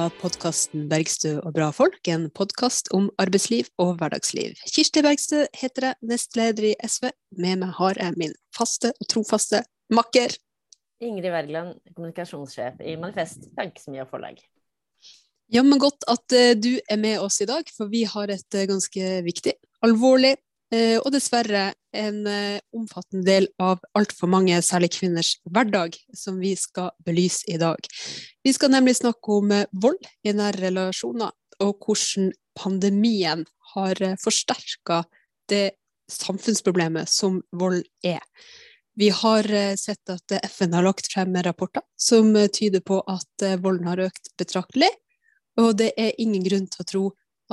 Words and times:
av 0.00 0.12
podkasten 0.20 0.86
'Bergstø 0.88 1.32
og 1.42 1.52
bra 1.56 1.68
folk', 1.74 2.08
en 2.08 2.28
podkast 2.32 2.88
om 2.96 3.08
arbeidsliv 3.20 3.68
og 3.82 3.98
hverdagsliv. 4.00 4.56
Kirsti 4.72 5.02
Bergstø 5.04 5.42
heter 5.56 5.90
jeg, 5.90 5.98
nestleder 6.12 6.68
i 6.70 6.74
SV. 6.86 7.10
Med 7.36 7.60
meg 7.60 7.74
har 7.76 8.00
jeg 8.00 8.16
min 8.20 8.32
faste 8.56 8.92
og 8.96 9.08
trofaste 9.12 9.62
makker. 9.92 10.36
Ingrid 11.04 11.32
Wergeland, 11.32 11.74
kommunikasjonssjef 11.96 12.80
i 12.80 12.96
Manifest 13.00 13.50
Tankesmie 13.56 14.04
og 14.04 14.08
Forlag. 14.12 14.40
Jammen 15.52 15.80
godt 15.82 16.06
at 16.08 16.36
uh, 16.36 16.52
du 16.56 16.72
er 16.78 17.00
med 17.00 17.20
oss 17.20 17.40
i 17.44 17.48
dag, 17.50 17.68
for 17.76 17.90
vi 17.92 18.04
har 18.08 18.32
et 18.32 18.56
uh, 18.56 18.68
ganske 18.70 19.12
viktig, 19.26 19.56
alvorlig 19.84 20.36
og 20.70 21.08
dessverre 21.10 21.72
en 21.92 22.26
eh, 22.26 22.60
omfattende 22.76 23.24
del 23.26 23.48
av 23.62 23.82
altfor 23.98 24.30
mange, 24.30 24.58
særlig 24.62 24.92
kvinners 24.94 25.34
hverdag, 25.50 25.96
som 26.16 26.38
vi 26.42 26.54
skal 26.58 26.92
belyse 27.06 27.46
i 27.50 27.58
dag. 27.60 27.86
Vi 28.44 28.54
skal 28.54 28.72
nemlig 28.74 28.98
snakke 29.00 29.38
om 29.40 29.52
eh, 29.54 29.68
vold 29.72 30.00
i 30.24 30.34
nære 30.36 30.68
relasjoner, 30.68 31.34
og 31.60 31.84
hvordan 31.84 32.32
pandemien 32.58 33.44
har 33.74 34.02
eh, 34.02 34.18
forsterka 34.20 35.02
det 35.50 35.70
samfunnsproblemet 36.10 37.10
som 37.10 37.40
vold 37.54 37.82
er. 38.06 38.22
Vi 38.98 39.08
har 39.14 39.46
sett 39.78 40.10
at 40.10 40.32
FN 40.50 40.74
har 40.74 40.82
lagt 40.82 41.06
frem 41.12 41.36
rapporter 41.46 41.84
som 41.96 42.34
tyder 42.52 42.82
på 42.84 42.98
at 43.08 43.44
volden 43.62 43.86
har 43.86 44.02
økt 44.02 44.32
betraktelig, 44.36 44.90
og 45.62 45.76
det 45.78 45.92
er 45.94 46.18
ingen 46.18 46.42
grunn 46.44 46.66
til 46.68 46.82
å 46.82 46.88
tro 46.90 47.04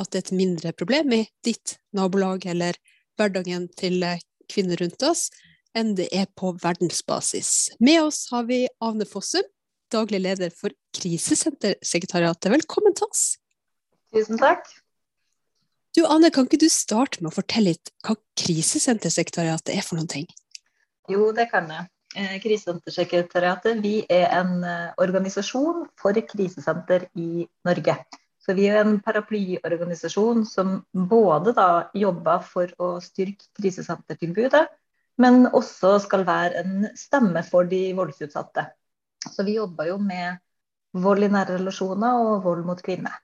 at 0.02 0.10
det 0.10 0.18
er 0.18 0.26
et 0.26 0.40
mindre 0.40 0.73
problem 0.73 1.14
i 1.14 1.22
ditt 1.45 1.78
nabolag 1.95 2.50
eller 2.50 2.82
hverdagen 3.18 3.68
til 3.78 4.06
kvinner 4.52 4.80
rundt 4.82 5.04
oss 5.04 5.28
enn 5.78 5.94
det 5.98 6.08
er 6.16 6.26
på 6.38 6.54
verdensbasis. 6.62 7.78
Med 7.84 8.02
oss 8.08 8.26
har 8.32 8.48
vi 8.50 8.64
Avne 8.84 9.06
Fossum, 9.06 9.46
daglig 9.94 10.23
leder 10.23 10.54
for 10.54 10.73
Krisesentersekretariatet. 10.98 12.50
Velkommen 12.54 12.95
til 12.98 13.08
oss. 13.10 13.26
Tusen 14.16 14.40
takk. 14.42 14.66
Du 15.98 16.04
Anne, 16.06 16.30
kan 16.34 16.45
ikke 16.45 16.62
du 16.62 16.70
starte 16.70 17.22
med 17.22 17.32
å 17.32 17.38
fortelle 17.40 17.73
litt 17.73 17.92
hva 18.06 18.18
Krisesentersekretariatet 18.40 19.73
er 19.76 19.86
for 19.86 20.00
noen 20.00 20.10
ting? 20.12 20.28
Jo, 21.10 21.32
det 21.36 21.48
kan 21.52 21.70
jeg. 21.72 21.88
Eh, 22.18 22.38
Krisesentersekretariatet 22.44 23.82
vi 23.84 24.00
er 24.10 24.30
en 24.38 24.62
eh, 24.66 24.94
organisasjon 25.02 25.88
for 26.00 26.18
krisesenter 26.30 27.08
i 27.20 27.48
Norge. 27.68 27.98
Så 28.48 28.53
vi 28.56 28.70
er 28.72 28.80
en 28.80 29.02
paraplyorganisasjon 29.03 30.45
som 30.48 30.78
både 31.12 31.52
da 31.52 31.70
jobber 32.00 32.45
for 32.48 32.72
å 32.80 32.94
styrke 33.04 33.50
krisesentertilbudet, 33.59 34.62
men 35.20 35.50
også 35.52 35.98
skal 36.06 36.23
være 36.23 36.62
en 36.62 36.86
stemme 36.95 37.44
for 37.44 37.67
de 37.67 37.81
voldsutsatte. 37.98 38.64
Så 39.28 39.44
vi 39.44 39.58
jobber 39.58 39.89
jo 39.89 39.98
med 40.00 40.39
vold 40.95 41.28
i 41.28 41.31
nære 41.34 41.58
relasjoner 41.58 42.22
og 42.23 42.45
vold 42.45 42.64
mot 42.70 42.80
kvinner. 42.86 43.20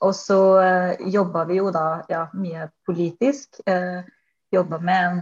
Og 0.00 0.16
så 0.16 0.40
eh, 0.62 1.04
jobber 1.12 1.44
vi 1.50 1.60
jo 1.60 1.68
da 1.74 1.86
ja, 2.08 2.24
mye 2.32 2.70
politisk. 2.88 3.60
Eh, 3.68 4.00
jobber 4.52 4.80
med 4.80 5.20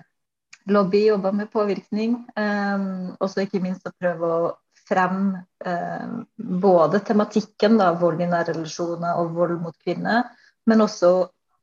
lobby, 0.70 1.08
jobber 1.08 1.34
med 1.34 1.50
påvirkning. 1.50 2.14
Eh, 2.38 2.86
og 3.18 3.26
så 3.26 3.42
ikke 3.42 3.62
minst 3.64 3.90
å 3.90 3.94
prøve 3.98 4.30
å 4.30 4.50
frem 4.88 5.36
eh, 5.64 6.08
både 6.36 7.00
tematikken 7.06 7.78
da, 7.80 7.92
vold 7.98 8.20
i 8.22 8.28
nære 8.30 8.56
relasjoner 8.56 9.20
og 9.20 9.34
vold 9.36 9.58
mot 9.62 9.76
kvinner, 9.84 10.26
men 10.66 10.84
også 10.84 11.12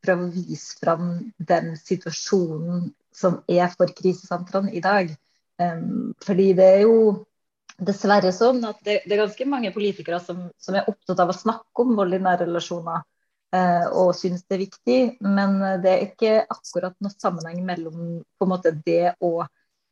prøve 0.04 0.28
å 0.28 0.32
vise 0.34 0.78
frem 0.80 1.10
den 1.38 1.74
situasjonen 1.80 2.90
som 3.16 3.42
er 3.52 3.68
for 3.76 3.92
krisesentrene 3.96 4.72
i 4.76 4.84
dag. 4.84 5.12
Um, 5.60 6.14
fordi 6.24 6.54
det 6.56 6.68
er 6.78 6.82
jo 6.86 7.26
dessverre 7.80 8.32
sånn 8.36 8.64
at 8.68 8.80
det, 8.86 9.02
det 9.06 9.16
er 9.16 9.26
ganske 9.26 9.48
mange 9.48 9.74
politikere 9.76 10.22
som, 10.24 10.46
som, 10.60 10.76
er 10.76 10.88
opptatt 10.88 11.20
av 11.20 11.32
å 11.32 11.36
snakke 11.36 11.84
om 11.84 11.98
vold 12.00 12.16
i 12.16 12.22
nære 12.24 12.48
relasjoner 12.48 13.04
uh, 13.04 13.86
og 13.92 14.14
syns 14.16 14.46
det 14.48 14.56
er 14.56 14.64
viktig, 14.64 15.00
men 15.28 15.60
det 15.84 15.92
er 15.92 16.06
ikke 16.08 16.34
akkurat 16.48 16.96
noe 17.04 17.16
sammenheng 17.16 17.60
mellom 17.68 18.22
måte 18.48 18.72
det 18.86 19.18
og 19.20 19.44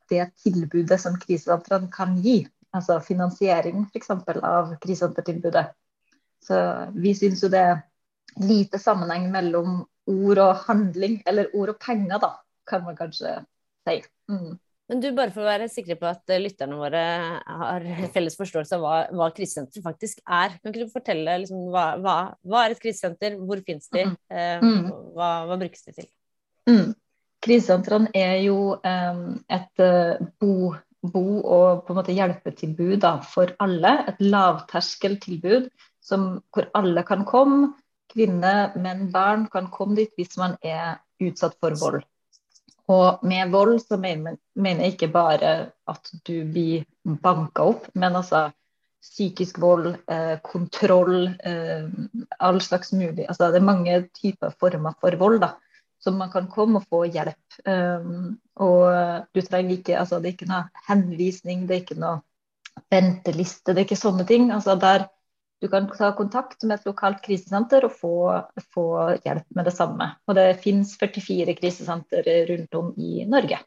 det 0.07 0.30
tilbudet 0.40 1.00
som 1.03 1.19
krisesentrene 1.19 1.91
kan 1.91 2.16
gi 2.24 2.46
altså 2.77 2.99
finansiering 3.03 3.85
f.eks. 3.89 4.11
av 4.41 4.75
krisesentertilbudet. 4.83 5.67
Så 6.47 6.57
vi 6.95 7.13
syns 7.17 7.43
jo 7.43 7.51
det 7.51 7.63
er 7.71 7.81
lite 8.43 8.79
sammenheng 8.81 9.31
mellom 9.33 9.81
ord 10.07 10.39
og 10.39 10.63
handling, 10.67 11.19
eller 11.27 11.51
ord 11.57 11.73
og 11.73 11.81
penger, 11.83 12.21
da, 12.23 12.31
kan 12.69 12.85
man 12.85 12.97
kanskje 12.97 13.33
si. 13.88 13.99
Mm. 14.31 14.55
Men 14.88 15.01
du, 15.03 15.09
bare 15.15 15.33
for 15.35 15.43
å 15.43 15.49
være 15.49 15.67
sikre 15.71 15.97
på 15.99 16.07
at 16.07 16.31
lytterne 16.39 16.77
våre 16.79 17.01
har 17.43 17.88
felles 18.15 18.38
forståelse 18.39 18.77
av 18.77 18.85
hva, 18.85 18.99
hva 19.19 19.27
krisesenter 19.35 19.83
faktisk 19.83 20.21
er, 20.23 20.55
kan 20.61 20.71
ikke 20.71 20.88
du 20.88 20.94
fortelle 20.94 21.41
liksom, 21.44 21.65
hva, 21.73 21.89
hva, 22.03 22.15
hva, 22.47 22.63
er 22.63 22.75
et 22.75 22.83
krisesenter, 22.83 23.35
hvor 23.41 23.59
finnes 23.67 23.91
de, 23.91 24.05
mm. 24.07 24.15
eh, 24.31 24.63
mm. 24.63 24.88
hva, 25.17 25.59
brukes 25.59 25.83
de 25.89 25.97
til? 25.97 26.09
Mm. 26.71 26.95
Krisesentrene 27.44 28.11
er 28.17 28.39
jo 28.47 28.77
um, 28.79 29.25
et 29.53 29.83
uh, 29.83 30.23
bo 30.41 30.71
bo- 31.03 31.44
og 31.44 31.85
på 31.85 31.94
en 31.94 32.00
måte 32.00 32.16
hjelpetilbud 32.16 33.00
da, 33.03 33.18
for 33.22 33.53
alle. 33.63 33.94
Et 34.12 34.22
lavterskeltilbud 34.24 35.69
hvor 36.08 36.69
alle 36.78 37.03
kan 37.03 37.25
komme. 37.28 37.74
Kvinner, 38.08 38.72
menn, 38.80 39.09
barn 39.12 39.47
kan 39.52 39.68
komme 39.72 39.97
dit 39.97 40.13
hvis 40.16 40.38
man 40.40 40.56
er 40.63 41.02
utsatt 41.19 41.57
for 41.59 41.75
vold. 41.80 42.06
Og 42.88 43.25
med 43.28 43.52
vold 43.52 43.81
så 43.84 43.97
mener, 44.00 44.38
jeg 44.56 44.94
ikke 44.94 45.09
bare 45.12 45.72
at 45.91 46.13
du 46.24 46.46
blir 46.47 46.86
banka 47.03 47.66
opp, 47.74 47.90
men 47.94 48.16
altså 48.16 48.47
psykisk 49.03 49.59
vold, 49.59 49.97
eh, 50.07 50.40
kontroll, 50.44 51.28
eh, 51.44 51.90
all 52.40 52.62
slags 52.62 52.91
mulig 52.94 53.28
altså 53.28 53.52
Det 53.52 53.62
er 53.62 53.66
mange 53.66 54.09
typer 54.13 54.52
former 54.59 54.94
for 55.00 55.16
vold. 55.16 55.40
da 55.41 55.53
så 56.07 56.13
man 56.16 56.31
kan 56.31 56.47
komme 56.47 56.79
og 56.79 56.88
få 56.88 57.03
hjelp. 57.12 57.59
Um, 57.68 58.38
og 58.63 59.28
du 59.35 59.41
trenger 59.44 59.75
ikke 59.75 59.97
altså 60.00 60.22
Det 60.23 60.29
er 60.29 60.35
ikke 60.38 60.50
noe 60.50 60.85
henvisning, 60.88 61.68
det 61.68 61.75
er 61.75 61.84
ikke 61.84 62.00
noe 62.00 62.22
venteliste, 62.94 63.73
det 63.73 63.81
er 63.81 63.88
ikke 63.88 64.00
sånne 64.00 64.25
ting. 64.29 64.51
altså 64.56 64.78
der 64.79 65.07
du 65.62 65.68
kan 65.68 65.88
ta 65.90 66.12
kontakt 66.13 66.62
med 66.63 66.78
et 66.78 66.85
lokalt 66.85 67.23
krisesenter 67.23 67.88
og 67.88 67.95
få, 67.97 68.18
få 68.75 68.85
hjelp 69.25 69.47
med 69.57 69.66
det 69.66 69.73
samme. 69.73 70.12
Og 70.29 70.38
det 70.38 70.59
finnes 70.62 70.91
44 71.01 71.56
krisesenter 71.57 72.29
rundt 72.51 72.78
om 72.78 72.91
i 72.94 73.25
Norge. 73.25 73.57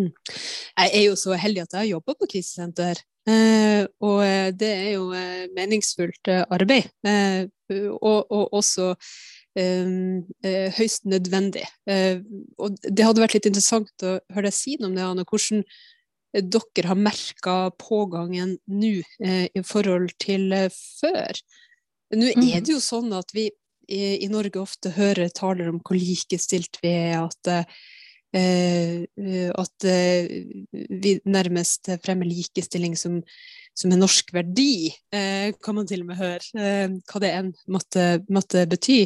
Mm. 0.00 0.08
Jeg 0.08 0.88
er 0.88 1.04
jo 1.04 1.18
så 1.20 1.36
heldig 1.36 1.66
at 1.66 1.76
jeg 1.76 1.82
har 1.82 1.90
jobba 1.90 2.16
på 2.16 2.30
krisesenter. 2.34 3.02
Eh, 3.28 3.84
og 4.00 4.24
det 4.58 4.70
er 4.72 4.88
jo 4.96 5.10
eh, 5.14 5.44
meningsfullt 5.52 6.32
eh, 6.32 6.46
arbeid. 6.48 6.88
Eh, 7.04 7.44
og, 7.92 8.32
og, 8.32 8.48
også 8.56 8.94
eh, 8.94 9.12
høyst 9.54 11.08
nødvendig. 11.08 11.64
Eh, 11.90 12.22
og 12.58 12.78
det 12.82 13.04
hadde 13.04 13.24
vært 13.24 13.36
litt 13.36 13.48
interessant 13.50 14.06
å 14.06 14.18
høre 14.32 14.48
deg 14.48 14.56
si 14.56 14.76
noe 14.78 14.90
om 14.90 14.96
det, 14.96 15.08
Anne. 15.08 15.26
Hvordan 15.28 15.64
eh, 15.64 16.44
dere 16.44 16.92
har 16.92 17.00
merka 17.00 17.56
pågangen 17.80 18.56
nå 18.72 18.94
i 19.22 19.64
forhold 19.66 20.14
til 20.22 20.48
før. 20.72 21.42
Nå 22.12 22.28
er 22.30 22.38
mm. 22.38 22.64
det 22.64 22.74
jo 22.74 22.80
sånn 22.82 23.12
at 23.16 23.32
vi 23.36 23.50
i, 23.92 24.28
Norge 24.30 24.60
ofte 24.62 24.92
hører 24.94 25.32
taler 25.34 25.68
om 25.68 25.80
hvor 25.84 25.98
likestilt 25.98 26.78
vi 26.84 26.92
er, 27.10 27.26
at 27.26 27.50
Eh, 27.52 27.64
at 28.32 29.84
eh, 29.84 30.28
vi 30.72 31.18
nærmest 31.28 31.90
fremmer 32.04 32.24
likestilling 32.24 32.94
som, 32.96 33.18
som 33.76 33.92
en 33.92 34.00
norsk 34.00 34.32
verdi, 34.32 34.88
eh, 35.12 35.52
kan 35.60 35.76
man 35.76 35.88
til 35.88 36.00
og 36.04 36.08
med 36.08 36.20
høre, 36.20 36.40
hva 37.08 37.20
det 37.20 37.32
enn 37.36 37.50
måtte, 37.68 38.06
måtte 38.32 38.64
bety. 38.70 39.04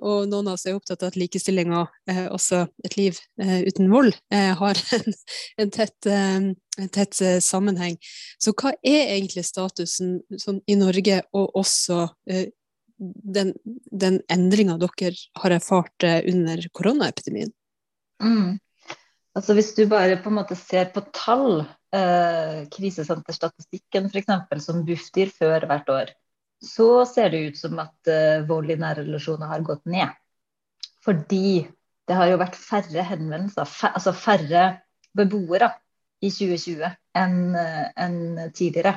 og 0.00 0.28
noen 0.28 0.48
av 0.50 0.58
oss 0.58 0.66
er 0.66 0.76
opptatt 0.76 1.02
av 1.02 1.12
at 1.12 1.16
likestillinga, 1.20 1.86
også 2.34 2.66
et 2.84 2.98
liv 3.00 3.18
uten 3.40 3.88
vold, 3.92 4.12
har 4.30 4.82
en, 4.98 5.16
en, 5.64 5.72
tett, 5.72 6.06
en 6.06 6.92
tett 6.92 7.24
sammenheng. 7.44 7.96
Så 8.38 8.52
hva 8.52 8.74
er 8.84 9.16
egentlig 9.16 9.46
statusen 9.48 10.18
sånn, 10.36 10.60
i 10.68 10.76
Norge, 10.76 11.22
og 11.32 11.56
også 11.64 12.06
den, 12.98 13.56
den 13.90 14.20
endringa 14.28 14.76
dere 14.80 15.16
har 15.40 15.56
erfart 15.56 16.12
under 16.28 16.68
koronaepidemien? 16.76 17.52
Mm. 18.24 18.58
Altså 19.34 19.54
Hvis 19.56 19.72
du 19.74 19.86
bare 19.90 20.18
på 20.22 20.30
en 20.30 20.38
måte 20.38 20.56
ser 20.58 20.90
på 20.94 21.02
tall, 21.14 21.64
eh, 21.94 22.64
krisesenterstatistikken 22.72 24.10
f.eks., 24.10 24.64
som 24.64 24.84
Bufdir 24.86 25.32
før 25.34 25.66
hvert 25.70 25.90
år, 25.90 26.12
så 26.64 27.04
ser 27.08 27.32
det 27.32 27.42
ut 27.48 27.58
som 27.58 27.80
at 27.82 28.10
eh, 28.10 28.44
vold 28.48 28.70
i 28.70 28.78
nære 28.80 29.02
relasjoner 29.02 29.50
har 29.50 29.64
gått 29.66 29.84
ned. 29.90 30.14
Fordi 31.04 31.64
det 32.08 32.16
har 32.16 32.30
jo 32.30 32.40
vært 32.40 32.58
færre 32.58 33.04
henvendelser, 33.10 33.68
altså 33.90 34.14
færre 34.16 34.64
beboere 35.16 35.72
i 36.24 36.30
2020 36.30 36.94
enn 37.20 37.58
eh, 37.58 37.88
en 38.06 38.18
tidligere. 38.54 38.96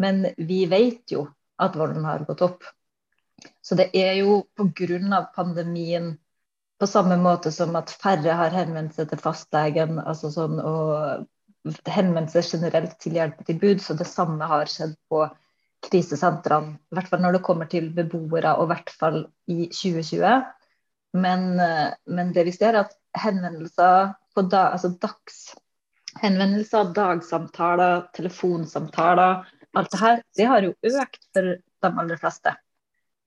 Men 0.00 0.24
vi 0.36 0.64
vet 0.68 1.14
jo 1.14 1.26
at 1.60 1.76
volden 1.76 2.06
har 2.08 2.24
gått 2.28 2.42
opp. 2.44 2.64
Så 3.64 3.76
det 3.76 3.90
er 3.96 4.18
jo 4.20 4.42
pga. 4.56 5.22
pandemien 5.34 6.16
på 6.80 6.88
samme 6.88 7.18
måte 7.20 7.52
som 7.52 7.76
at 7.76 7.92
færre 7.92 8.36
har 8.38 8.54
henvendt 8.56 8.96
seg 8.96 9.10
til 9.10 9.20
fastlegen 9.20 9.98
altså 10.00 10.30
sånn, 10.32 10.56
og 10.64 11.26
henvendelse 11.84 12.42
generelt 12.46 12.96
til 13.02 13.18
hjelpetilbud. 13.18 13.82
Så 13.84 13.96
det 13.98 14.08
samme 14.08 14.48
har 14.48 14.70
skjedd 14.70 14.94
på 15.12 15.26
krisesentrene. 15.84 16.78
I 16.90 16.96
hvert 16.96 17.10
fall 17.12 17.22
når 17.24 17.36
det 17.36 17.44
kommer 17.44 17.68
til 17.68 17.90
beboere, 17.96 18.56
og 18.56 18.68
i 18.68 18.72
hvert 18.72 18.94
fall 18.96 19.20
i 19.52 19.68
2020. 19.68 20.40
Men, 21.20 21.46
men 22.08 22.32
det 22.36 22.46
vi 22.48 22.54
ser, 22.54 22.76
er 22.76 22.86
at 22.86 22.96
henvendelser 23.18 24.14
på 24.34 24.46
da, 24.48 24.70
altså 24.76 24.92
dags 25.02 25.50
henvendelser, 26.20 26.92
dagsamtaler, 26.94 28.06
telefonsamtaler, 28.16 29.44
alt 29.76 29.92
det 29.92 30.00
her, 30.00 30.22
det 30.36 30.46
har 30.50 30.64
jo 30.66 30.72
økt 30.74 31.22
for 31.34 31.52
de 31.54 31.90
aller 32.02 32.20
fleste. 32.20 32.54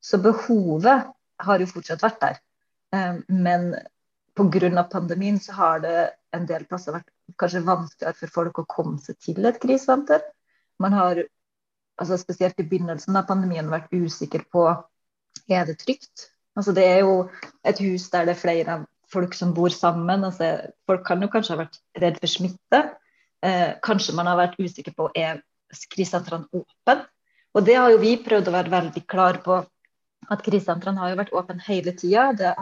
Så 0.03 0.19
behovet 0.23 1.07
har 1.43 1.61
jo 1.63 1.69
fortsatt 1.69 2.03
vært 2.03 2.19
der. 2.21 2.41
Eh, 2.93 3.15
men 3.27 3.73
pga. 4.35 4.83
pandemien 4.91 5.39
så 5.39 5.53
har 5.53 5.79
det 5.79 6.11
en 6.31 6.45
del 6.45 6.65
plasser 6.65 6.93
vært 6.93 7.09
kanskje 7.37 7.65
vanskeligere 7.65 8.17
for 8.19 8.33
folk 8.37 8.59
å 8.59 8.69
komme 8.69 8.99
seg 9.01 9.17
til 9.21 9.45
et 9.45 9.59
krisesenter. 9.61 10.21
Man 10.79 10.93
har 10.93 11.23
altså 12.01 12.17
spesielt 12.17 12.59
i 12.59 12.65
begynnelsen 12.67 13.15
av 13.15 13.27
pandemien 13.29 13.69
vært 13.69 13.93
usikker 13.93 14.45
på 14.51 14.65
er 15.49 15.65
det 15.65 15.77
trygt. 15.81 16.29
Altså 16.57 16.73
det 16.73 16.85
er 16.85 16.99
jo 17.01 17.29
et 17.65 17.79
hus 17.81 18.09
der 18.13 18.27
det 18.27 18.35
er 18.35 18.41
flere 18.41 18.79
folk 19.13 19.33
som 19.37 19.53
bor 19.53 19.73
sammen. 19.73 20.25
Altså 20.25 20.73
folk 20.89 21.05
kan 21.07 21.21
jo 21.21 21.29
kanskje 21.33 21.55
ha 21.55 21.63
vært 21.63 21.79
redd 22.01 22.19
for 22.21 22.31
smitte. 22.31 22.83
Eh, 23.43 23.73
kanskje 23.83 24.15
man 24.17 24.29
har 24.29 24.39
vært 24.39 24.59
usikker 24.61 24.95
på 24.97 25.09
er 25.15 25.41
krisesentrene 25.93 26.49
åpne. 26.53 27.03
Og 27.53 27.65
det 27.65 27.75
har 27.77 27.91
jo 27.93 28.01
vi 28.01 28.15
prøvd 28.21 28.49
å 28.49 28.55
være 28.55 28.73
veldig 28.73 29.03
klar 29.09 29.41
på. 29.45 29.61
At 30.33 30.43
krisesentrene 30.45 31.01
har 31.01 31.13
jo 31.13 31.19
vært 31.21 31.33
åpne 31.37 31.63
hele 31.67 31.93
tida. 31.97 32.31
Det, 32.37 32.53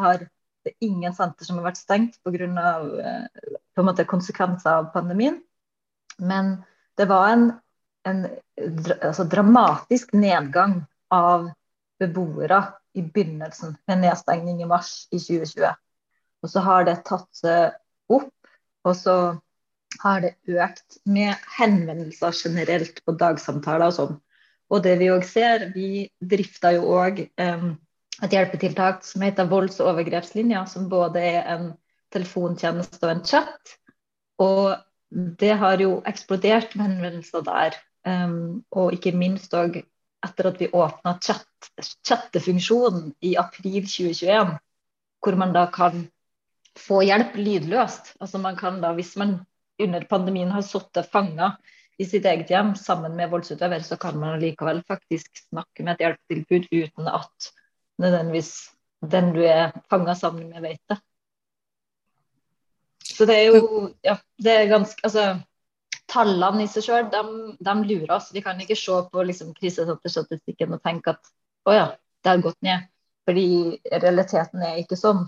det 0.66 0.74
er 0.74 0.88
ingen 0.88 1.16
senter 1.16 1.48
som 1.48 1.60
har 1.60 1.70
vært 1.70 1.82
stengt 1.82 2.20
pga. 2.26 2.74
Eh, 3.08 4.06
konsekvenser 4.12 4.82
av 4.82 4.92
pandemien. 4.94 5.40
Men 6.20 6.58
det 7.00 7.08
var 7.10 7.32
en, 7.32 7.46
en 8.08 8.26
altså, 8.60 9.26
dramatisk 9.26 10.14
nedgang 10.14 10.82
av 11.12 11.50
beboere 12.02 12.64
i 12.98 13.04
begynnelsen, 13.06 13.78
med 13.88 14.04
nedstengning 14.04 14.62
i 14.62 14.68
mars 14.68 15.08
i 15.12 15.20
2020. 15.20 15.72
Og 16.42 16.52
så 16.52 16.64
har 16.66 16.86
det 16.88 17.04
tatt 17.08 17.30
seg 17.38 17.78
opp, 18.12 18.34
og 18.84 18.98
så 18.98 19.16
har 20.02 20.24
det 20.24 20.34
økt 20.50 20.98
med 21.06 21.38
henvendelser 21.58 22.36
generelt 22.36 23.02
på 23.06 23.16
dagsamtaler 23.20 23.92
og 23.92 23.98
sånn. 23.98 24.20
Og 24.72 24.84
det 24.86 24.98
vi 25.02 25.10
òg 25.12 25.26
ser, 25.28 25.68
vi 25.76 26.06
drifter 26.22 26.78
jo 26.78 26.94
òg 26.96 27.26
um, 27.44 27.74
et 28.24 28.34
hjelpetiltak 28.36 29.04
som 29.04 29.24
heter 29.26 29.50
volds- 29.52 29.82
og 29.82 29.92
overgrepslinja, 29.96 30.64
som 30.70 30.90
både 30.92 31.24
er 31.34 31.50
en 31.56 31.70
telefontjeneste 32.14 33.04
og 33.04 33.14
en 33.14 33.26
chat. 33.28 33.76
Og 34.42 34.76
det 35.12 35.54
har 35.60 35.82
jo 35.84 35.98
eksplodert 36.08 36.76
med 36.78 36.88
henvendelser 36.88 37.44
der. 37.48 37.76
Um, 38.08 38.64
og 38.72 38.96
ikke 38.96 39.14
minst 39.14 39.54
òg 39.54 39.82
etter 40.26 40.50
at 40.52 40.60
vi 40.62 40.70
åpna 40.72 41.18
chat, 41.22 41.70
chattefunksjonen 42.08 43.12
i 43.26 43.36
april 43.42 43.84
2021, 43.84 44.56
hvor 45.22 45.38
man 45.38 45.54
da 45.54 45.68
kan 45.74 46.06
få 46.80 47.02
hjelp 47.06 47.36
lydløst. 47.38 48.16
Altså 48.22 48.40
man 48.42 48.56
kan 48.58 48.80
da, 48.82 48.94
Hvis 48.94 49.16
man 49.18 49.42
under 49.82 50.06
pandemien 50.06 50.52
har 50.54 50.62
sittet 50.62 51.10
fanga 51.12 51.56
i 52.02 52.06
sitt 52.10 52.26
eget 52.26 52.50
hjem 52.50 52.74
sammen 52.80 53.14
med 53.18 53.30
voldsutøver, 53.30 53.84
så 53.86 53.98
kan 54.02 54.18
man 54.20 54.40
likevel 54.42 54.82
faktisk 54.90 55.44
snakke 55.44 55.86
med 55.86 55.96
et 55.96 56.06
hjelpetilbud 56.06 56.68
uten 56.72 57.10
at 57.12 57.52
nødvendigvis 58.02 58.52
den 59.12 59.32
du 59.36 59.42
er 59.46 59.72
fanga 59.90 60.16
sammen 60.18 60.50
med, 60.50 60.62
vet 60.62 60.82
det. 60.90 60.98
Så 63.12 63.26
det 63.26 63.38
er 63.38 63.48
jo 63.50 63.90
Ja, 64.06 64.18
det 64.38 64.52
er 64.52 64.70
ganske 64.70 65.02
Altså, 65.04 65.42
tallene 66.12 66.66
i 66.66 66.70
seg 66.70 66.86
sjøl, 66.86 67.10
de, 67.12 67.22
de, 67.60 67.76
lurer 67.88 68.16
oss. 68.18 68.32
Vi 68.34 68.44
kan 68.44 68.60
ikke 68.62 68.76
se 68.76 68.98
på 69.12 69.24
liksom, 69.24 69.54
krisesenterstatistikken 69.58 70.74
og 70.76 70.82
tenke 70.84 71.14
at 71.16 71.32
å 71.66 71.76
ja, 71.76 71.86
det 72.24 72.34
har 72.34 72.44
gått 72.44 72.60
ned. 72.66 72.90
Fordi 73.28 73.46
realiteten 73.94 74.66
er 74.66 74.82
ikke 74.82 74.98
sånn. 75.00 75.24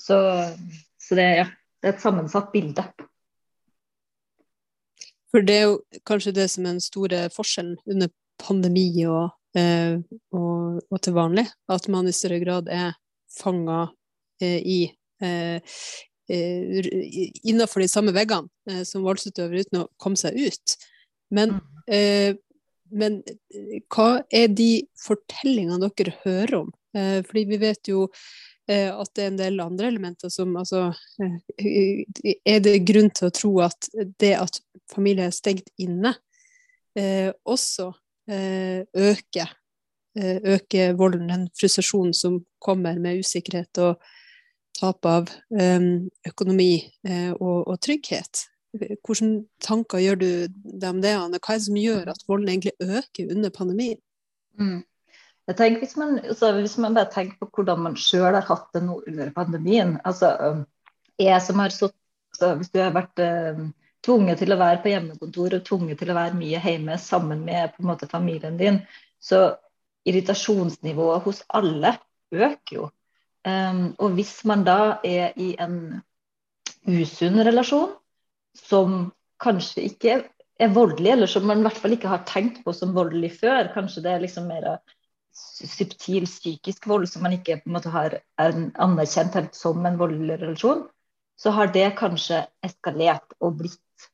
Så, 0.00 0.18
så 1.00 1.18
det, 1.18 1.26
ja, 1.40 1.46
det 1.80 1.90
er 1.90 1.96
et 1.96 2.04
sammensatt 2.04 2.52
bilde. 2.52 2.84
For 5.30 5.46
det 5.46 5.56
er 5.56 5.68
jo 5.68 6.00
kanskje 6.08 6.34
det 6.36 6.48
som 6.50 6.66
er 6.66 6.74
den 6.74 6.84
store 6.84 7.20
forskjellen 7.34 7.78
under 7.90 8.10
pandemi 8.40 8.88
og, 9.06 9.30
eh, 9.58 10.00
og, 10.34 10.80
og, 10.82 10.98
til 11.04 11.16
vanlig, 11.16 11.46
at 11.70 11.88
man 11.92 12.08
i 12.08 12.14
større 12.16 12.40
grad 12.42 12.70
er 12.72 12.94
fanga 13.30 13.84
eh, 14.42 14.58
i 14.58 14.80
eh, 15.22 15.78
innenfor 16.30 17.82
de 17.82 17.88
samme 17.90 18.14
veggene 18.14 18.84
som 18.86 19.02
voldsutøver 19.02 19.64
uten 19.64 19.80
å 19.80 19.88
komme 19.98 20.18
seg 20.18 20.36
ut. 20.38 20.76
Men, 21.34 21.56
mm. 21.56 21.80
eh, 21.90 22.36
men 22.94 23.18
hva 23.90 24.20
er 24.34 24.46
de 24.54 24.84
fortellingene 25.02 25.90
dere 25.90 26.18
hører 26.24 26.62
om? 26.64 26.76
fordi 26.90 27.44
vi 27.46 27.56
vet 27.62 27.86
jo 27.86 28.08
at 28.70 29.10
det 29.16 29.24
er 29.24 29.30
en 29.32 29.38
del 29.38 29.62
andre 29.64 29.88
elementer 29.90 30.30
som 30.32 30.52
altså 30.60 30.90
eh, 31.22 32.04
Er 32.46 32.60
det 32.62 32.76
grunn 32.88 33.10
til 33.14 33.28
å 33.30 33.34
tro 33.34 33.52
at 33.64 33.88
det 34.22 34.34
at 34.38 34.60
familie 34.92 35.28
er 35.28 35.34
stengt 35.34 35.70
inne, 35.80 36.14
eh, 36.98 37.30
også 37.44 37.90
øker, 38.30 39.48
øker 40.14 40.92
volden, 40.94 41.30
den 41.32 41.48
frustrasjonen 41.58 42.12
som 42.14 42.36
kommer 42.62 42.98
med 43.02 43.24
usikkerhet 43.24 43.80
og 43.82 44.04
tap 44.78 45.06
av 45.08 45.32
økonomi 46.30 46.76
og, 47.40 47.56
og 47.64 47.74
trygghet? 47.82 48.44
Hvilke 48.70 49.30
tanker 49.66 49.98
gjør 50.04 50.20
du 50.20 50.30
deg 50.46 50.86
om 50.92 51.02
det, 51.02 51.16
Anne? 51.18 51.40
Hva 51.42 51.56
er 51.56 51.58
det 51.58 51.66
som 51.66 51.80
gjør 51.80 52.12
at 52.12 52.22
volden 52.28 52.52
egentlig 52.52 52.76
øker 52.78 53.34
under 53.34 53.50
pandemien? 53.54 53.98
Mm. 54.60 54.84
Jeg 55.48 55.56
tenker 55.58 55.82
hvis 55.82 55.96
man, 55.98 56.18
altså, 56.20 56.52
hvis 56.58 56.76
man 56.78 56.94
bare 56.94 57.10
tenker 57.10 57.40
på 57.40 57.48
hvordan 57.56 57.80
man 57.86 57.96
sjøl 57.98 58.36
har 58.36 58.46
hatt 58.46 58.68
det 58.76 58.84
nå 58.84 59.00
under 59.08 59.32
pandemien 59.34 59.96
altså, 60.04 60.34
jeg 61.20 61.42
som 61.42 61.58
har 61.62 61.74
så, 61.74 61.90
altså, 62.34 62.54
Hvis 62.58 62.72
du 62.72 62.80
har 62.80 62.94
vært 62.94 63.22
uh, 63.22 63.64
tvunget 64.06 64.40
til 64.40 64.54
å 64.54 64.60
være 64.60 64.82
på 64.82 64.92
hjemmekontor 64.92 65.56
og 65.58 65.66
tvunget 65.66 66.00
til 66.00 66.12
å 66.12 66.18
være 66.18 66.38
mye 66.38 66.60
hjemme 66.64 66.96
sammen 67.00 67.44
med 67.44 67.74
på 67.74 67.82
en 67.82 67.90
måte, 67.90 68.08
familien 68.10 68.56
din, 68.60 68.80
så 69.20 69.56
irritasjonsnivået 70.08 71.26
hos 71.26 71.42
alle 71.52 71.96
øker 72.32 72.76
jo. 72.76 72.88
Um, 73.44 73.90
og 74.00 74.16
hvis 74.16 74.38
man 74.48 74.64
da 74.64 75.00
er 75.04 75.36
i 75.40 75.54
en 75.60 76.00
usunn 76.88 77.40
relasjon 77.44 77.92
som 78.56 79.10
kanskje 79.40 79.84
ikke 79.88 80.16
er 80.60 80.72
voldelig, 80.72 81.12
eller 81.14 81.30
som 81.30 81.46
man 81.48 81.60
i 81.60 81.66
hvert 81.68 81.80
fall 81.80 81.96
ikke 81.96 82.10
har 82.12 82.24
tenkt 82.28 82.62
på 82.64 82.72
som 82.76 82.96
voldelig 82.96 83.32
før, 83.40 83.70
kanskje 83.74 84.04
det 84.04 84.12
er 84.12 84.24
liksom 84.24 84.48
mer 84.50 84.72
subtil 85.32 86.26
psykisk 86.26 86.86
vold 86.90 87.08
som 87.08 87.22
man 87.24 87.36
ikke 87.36 87.60
på 87.60 87.70
en 87.70 87.76
måte 87.76 87.92
har 87.92 88.18
anerkjent 88.40 89.36
helt 89.38 89.54
som 89.56 89.84
en 89.86 89.98
voldelig 90.00 90.40
relasjon, 90.40 90.86
så 91.40 91.52
har 91.56 91.70
det 91.72 91.86
kanskje 91.98 92.42
eskalert 92.66 93.36
og 93.40 93.60
blitt 93.62 94.10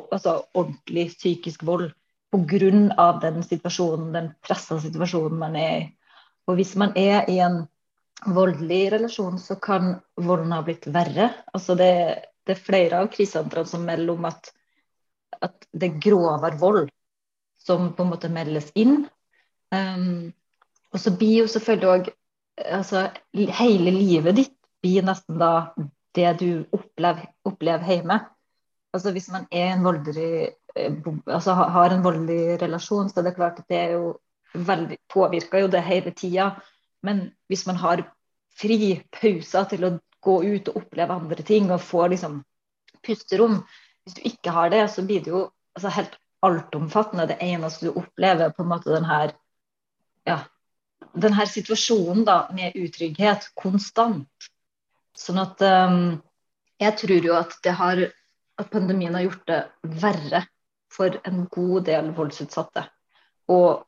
altså, 0.00 0.42
ordentlig 0.54 1.10
psykisk 1.14 1.64
vold 1.66 1.90
pga. 2.34 3.12
den 3.22 3.42
situasjonen, 3.42 4.12
den 4.12 4.32
pressa 4.42 4.80
situasjonen 4.80 5.38
man 5.38 5.56
er 5.56 5.76
i. 5.76 5.84
Og 6.48 6.58
hvis 6.58 6.74
man 6.76 6.92
er 6.96 7.28
i 7.30 7.38
en 7.40 7.62
voldelig 8.26 8.92
relasjon, 8.92 9.38
så 9.38 9.56
kan 9.56 10.00
volden 10.16 10.52
ha 10.52 10.62
blitt 10.62 10.86
verre. 10.86 11.30
Altså 11.52 11.76
det, 11.78 11.92
det 12.46 12.56
er 12.56 12.66
flere 12.66 13.00
av 13.00 13.10
krisesentrene 13.12 13.68
som 13.68 13.84
melder 13.86 14.16
om 14.16 14.28
at, 14.28 14.50
at 15.40 15.68
det 15.72 15.88
er 15.88 16.00
grovere 16.08 16.56
vold 16.60 16.88
som 17.64 17.92
på 17.96 18.04
en 18.04 18.12
måte 18.12 18.32
meldes 18.32 18.70
inn. 18.76 19.04
Um, 19.72 20.32
og 20.94 21.00
så 21.02 21.10
blir 21.18 21.42
jo 21.42 21.50
selvfølgelig 21.50 21.90
òg 21.90 22.10
altså, 22.78 23.08
Hele 23.34 23.90
livet 23.90 24.38
ditt 24.38 24.54
blir 24.84 25.02
nesten 25.06 25.40
da 25.40 25.72
det 26.14 26.36
du 26.38 26.50
opplever, 26.76 27.26
opplever 27.42 27.88
hjemme. 27.88 28.20
Altså 28.94 29.10
Hvis 29.10 29.30
man 29.32 29.48
er 29.50 29.72
en 29.72 29.82
voldelig, 29.82 30.52
eh, 30.76 30.98
altså 31.26 31.52
har 31.52 31.90
en 31.90 32.04
voldelig 32.04 32.60
relasjon, 32.62 33.08
så 33.10 33.20
er 33.20 33.24
det 33.26 33.34
klart 33.34 33.58
at 33.58 33.68
det 33.68 33.78
er 33.80 33.96
jo 33.96 34.12
veldig, 34.54 34.98
påvirker 35.10 35.64
jo 35.64 35.72
det 35.72 35.82
hele 35.82 36.12
tida. 36.14 36.52
Men 37.02 37.32
hvis 37.48 37.66
man 37.66 37.80
har 37.82 38.04
fri 38.54 39.00
pauser 39.10 39.66
til 39.72 39.88
å 39.88 39.96
gå 40.22 40.36
ut 40.44 40.70
og 40.70 40.76
oppleve 40.84 41.18
andre 41.18 41.42
ting 41.42 41.72
og 41.72 41.82
få 41.82 42.06
liksom 42.12 42.42
pusterom 43.04 43.64
Hvis 44.04 44.14
du 44.14 44.20
ikke 44.28 44.52
har 44.52 44.68
det, 44.68 44.84
så 44.92 45.02
blir 45.02 45.22
det 45.24 45.30
jo 45.32 45.46
altså, 45.74 45.88
helt 45.88 46.18
altomfattende. 46.44 47.26
Det 47.26 47.38
eneste 47.40 47.86
du 47.86 47.96
opplever, 47.96 48.52
på 48.52 48.62
en 48.62 48.68
måte 48.68 48.92
den 48.92 49.06
her 49.08 49.32
ja, 50.28 50.42
denne 51.12 51.46
situasjonen 51.48 52.24
da, 52.26 52.38
med 52.54 52.76
utrygghet 52.78 53.50
konstant. 53.58 54.48
Sånn 55.14 55.38
at 55.42 55.62
um, 55.62 56.18
jeg 56.82 56.96
tror 57.00 57.28
jo 57.28 57.36
at, 57.38 57.56
har, 57.78 58.02
at 58.58 58.70
pandemien 58.72 59.14
har 59.14 59.26
gjort 59.28 59.46
det 59.50 59.60
verre 60.02 60.44
for 60.94 61.18
en 61.28 61.44
god 61.50 61.86
del 61.88 62.10
voldsutsatte. 62.16 62.86
Og 63.52 63.84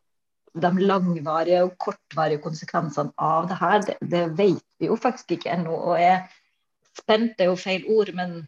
de 0.56 0.70
langvarige 0.88 1.64
og 1.66 1.74
kortvarige 1.80 2.42
konsekvensene 2.44 3.12
av 3.20 3.48
det 3.50 3.58
her, 3.60 3.80
det, 3.86 3.96
det 4.00 4.24
vet 4.38 4.64
vi 4.80 4.88
jo 4.88 4.96
faktisk 5.00 5.36
ikke 5.36 5.52
ennå. 5.52 5.74
Og 5.74 6.00
jeg 6.00 6.22
spent 6.96 7.40
er 7.40 7.50
jo 7.50 7.58
feil 7.60 7.84
ord, 7.92 8.12
men 8.16 8.38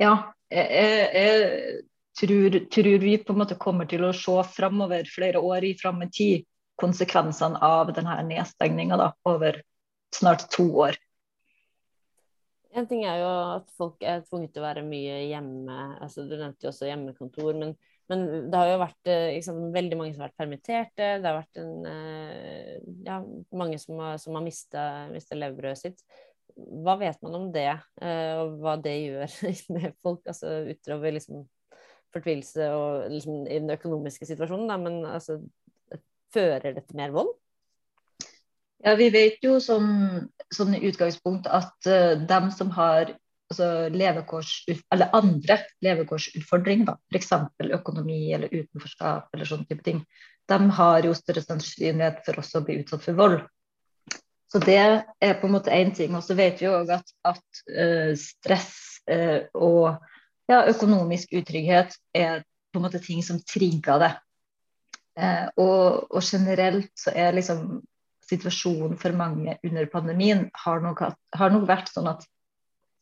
ja, 0.00 0.14
jeg, 0.52 0.86
jeg 1.14 1.82
tror, 2.18 2.58
tror, 2.72 2.98
vi 3.02 3.18
på 3.20 3.34
en 3.34 3.42
måte 3.42 3.58
kommer 3.60 3.88
til 3.90 4.06
å 4.06 4.14
se 4.16 4.38
framover 4.54 5.08
flere 5.10 5.42
år 5.42 5.68
i 5.68 5.76
fram 5.78 6.02
i 6.06 6.10
tid 6.10 6.48
konsekvensene 6.80 7.60
av 7.62 7.92
denne 7.94 8.18
nedstengninga 8.28 9.12
over 9.28 9.60
snart 10.14 10.48
to 10.54 10.66
år. 10.86 10.98
En 12.74 12.88
ting 12.90 13.04
er 13.06 13.20
jo 13.20 13.30
at 13.54 13.68
folk 13.78 14.02
er 14.02 14.24
tvunget 14.26 14.50
til 14.54 14.62
å 14.62 14.66
være 14.66 14.82
mye 14.86 15.18
hjemme. 15.28 15.74
altså 16.02 16.24
Du 16.26 16.34
nevnte 16.34 16.66
jo 16.66 16.72
også 16.72 16.88
hjemmekontor. 16.88 17.54
Men, 17.60 17.74
men 18.10 18.24
det 18.50 18.58
har 18.58 18.72
jo 18.72 18.80
vært 18.82 19.10
liksom, 19.36 19.60
veldig 19.76 19.98
mange 20.00 20.14
som 20.14 20.24
har 20.24 20.32
vært 20.32 20.42
permitterte. 20.42 21.10
Det 21.22 21.28
har 21.28 21.38
vært 21.38 21.60
en, 21.62 21.72
eh, 21.86 22.72
ja, 23.06 23.20
mange 23.54 23.78
som 23.78 24.02
har, 24.02 24.18
som 24.22 24.34
har 24.34 24.46
mista 24.46 25.38
levebrødet 25.38 25.84
sitt. 25.84 26.02
Hva 26.54 26.96
vet 26.98 27.22
man 27.22 27.38
om 27.38 27.46
det, 27.54 27.70
eh, 28.02 28.34
og 28.42 28.58
hva 28.62 28.74
det 28.82 28.96
gjør 28.98 29.38
med 29.76 29.94
folk? 30.02 30.26
altså 30.26 30.64
Utover 30.66 31.14
liksom 31.14 31.46
fortvilelse 32.14 32.68
og 32.74 33.10
liksom, 33.10 33.44
i 33.46 33.58
den 33.58 33.74
økonomiske 33.74 34.26
situasjonen, 34.28 34.68
da, 34.70 34.78
men 34.78 35.00
altså, 35.06 35.38
fører 36.34 36.74
det 36.74 36.86
til 36.86 37.00
mer 37.00 37.14
vold? 37.14 37.32
Ja, 38.84 38.96
Vi 39.00 39.08
vet 39.14 39.44
jo 39.44 39.58
som, 39.64 39.86
som 40.52 40.74
utgangspunkt 40.74 41.46
at 41.48 41.88
uh, 41.88 42.20
dem 42.20 42.50
som 42.52 42.72
har 42.76 43.14
altså, 43.50 43.88
eller 44.92 45.16
andre 45.16 45.58
levekårsutfordringer, 45.84 46.96
f.eks. 47.12 47.32
økonomi 47.78 48.34
eller 48.34 48.52
utenforskap, 48.52 49.30
eller 49.32 49.48
sånne 49.48 49.68
type 49.70 49.84
ting, 49.86 50.04
de 50.48 50.58
har 50.76 51.06
jo 51.06 51.16
større 51.16 51.42
sannsynlighet 51.44 52.20
for 52.26 52.40
også 52.42 52.60
å 52.60 52.66
bli 52.66 52.82
utsatt 52.82 53.04
for 53.06 53.16
vold. 53.16 53.38
Så 54.52 54.60
det 54.62 54.78
er 54.78 55.38
på 55.40 55.48
en 55.48 55.54
måte 55.56 55.72
én 55.74 55.90
ting. 55.96 56.12
Og 56.14 56.22
så 56.22 56.36
vet 56.38 56.60
vi 56.62 56.68
òg 56.70 56.92
at, 56.94 57.08
at 57.26 57.62
uh, 57.72 58.12
stress 58.18 59.00
uh, 59.10 59.48
og 59.56 59.96
ja, 60.50 60.60
økonomisk 60.68 61.32
utrygghet 61.34 61.96
er 62.14 62.44
på 62.44 62.78
en 62.78 62.84
måte 62.84 63.00
ting 63.02 63.24
som 63.24 63.40
trigger 63.42 64.02
det. 64.02 64.12
Eh, 65.14 65.46
og, 65.62 66.10
og, 66.10 66.22
generelt 66.26 66.90
så 66.98 67.12
er 67.14 67.36
liksom 67.36 67.82
situasjonen 68.24 68.98
for 68.98 69.14
mange 69.14 69.58
under 69.62 69.86
pandemien 69.92 70.48
har 70.64 70.80
nok, 70.82 71.04
har 71.36 71.52
nok 71.54 71.66
vært 71.68 71.92
sånn 71.92 72.08
at 72.10 72.24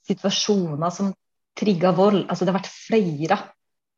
situasjoner 0.09 0.92
som 0.92 1.12
trigger 1.57 1.95
vold 1.97 2.25
Altså 2.26 2.45
det 2.45 2.52
har 2.52 2.59
vært 2.59 2.73
flere, 2.73 3.38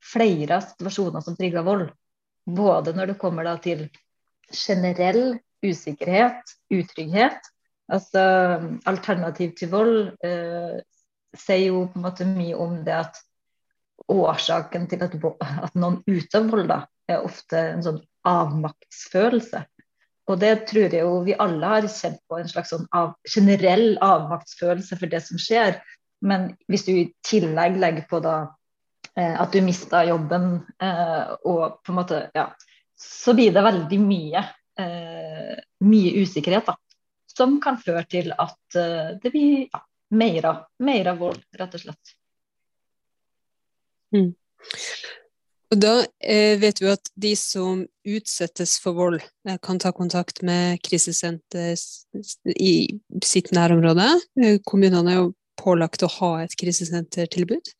flere 0.04 0.60
situasjoner 0.62 1.24
som 1.24 1.36
trigger 1.38 1.66
vold. 1.66 1.88
Både 2.44 2.92
når 2.94 3.12
det 3.12 3.20
kommer 3.20 3.46
da 3.48 3.56
til 3.62 3.86
generell 4.52 5.38
usikkerhet, 5.64 6.42
utrygghet. 6.74 7.46
Altså 7.88 8.24
alternativ 8.88 9.54
til 9.58 9.70
vold 9.72 9.96
eh, 10.24 10.82
sier 11.34 11.70
jo 11.70 11.86
på 11.90 11.98
en 11.98 12.04
måte 12.04 12.26
mye 12.28 12.58
om 12.60 12.82
det 12.84 12.98
at 13.00 13.22
årsaken 14.12 14.86
til 14.90 15.02
at, 15.06 15.14
at 15.40 15.78
noen 15.78 16.02
utøver 16.04 16.50
vold, 16.52 16.68
da, 16.68 16.82
er 17.10 17.24
ofte 17.24 17.60
en 17.74 17.84
sånn 17.84 18.02
avmaktsfølelse. 18.28 19.62
Og 20.30 20.40
det 20.40 20.52
tror 20.70 20.88
jeg 20.88 21.04
jo 21.04 21.20
vi 21.26 21.36
alle 21.40 21.70
har 21.74 21.88
kjent 21.90 22.20
på, 22.28 22.38
en 22.40 22.48
slags 22.48 22.72
sånn 22.72 22.86
av, 22.96 23.12
generell 23.28 23.98
avmaktsfølelse 24.04 24.96
for 25.00 25.12
det 25.12 25.20
som 25.26 25.40
skjer. 25.40 25.76
Men 26.24 26.54
hvis 26.70 26.86
du 26.86 26.92
i 26.94 27.10
tillegg 27.26 27.76
legger 27.80 28.06
på 28.08 28.22
da 28.24 28.36
eh, 29.18 29.34
at 29.36 29.52
du 29.52 29.60
mista 29.64 30.00
jobben 30.08 30.56
eh, 30.80 31.34
og 31.44 31.82
på 31.84 31.92
en 31.92 31.98
måte 31.98 32.22
Ja, 32.36 32.48
så 32.96 33.34
blir 33.36 33.52
det 33.52 33.64
veldig 33.66 33.98
mye, 34.00 34.44
eh, 34.80 35.54
mye 35.84 36.14
usikkerhet, 36.24 36.70
da. 36.70 36.78
Som 37.34 37.58
kan 37.60 37.76
føre 37.82 38.06
til 38.08 38.32
at 38.32 38.78
eh, 38.78 39.16
det 39.20 39.32
blir 39.34 39.66
ja, 39.66 39.82
mer 40.16 40.48
av, 40.48 40.64
mer 40.86 41.12
av 41.12 41.20
vold, 41.20 41.42
rett 41.58 41.76
og 41.76 41.84
slett. 41.84 42.14
Mm. 44.14 44.30
Og 45.72 45.80
da 45.80 45.94
eh, 46.20 46.58
vet 46.60 46.80
vi 46.82 46.90
at 46.92 47.08
de 47.20 47.32
som 47.38 47.84
utsettes 48.06 48.76
for 48.82 48.96
vold, 48.96 49.22
eh, 49.48 49.56
kan 49.62 49.80
ta 49.82 49.94
kontakt 49.96 50.42
med 50.46 50.82
krisesenter 50.84 51.72
i 52.54 52.74
sitt 53.24 53.50
nærområde. 53.56 54.10
Eh, 54.40 54.58
kommunene 54.66 55.14
er 55.14 55.22
jo 55.22 55.32
pålagt 55.60 56.04
å 56.04 56.10
ha 56.18 56.32
et 56.44 56.54
krisesentertilbud. 56.60 57.72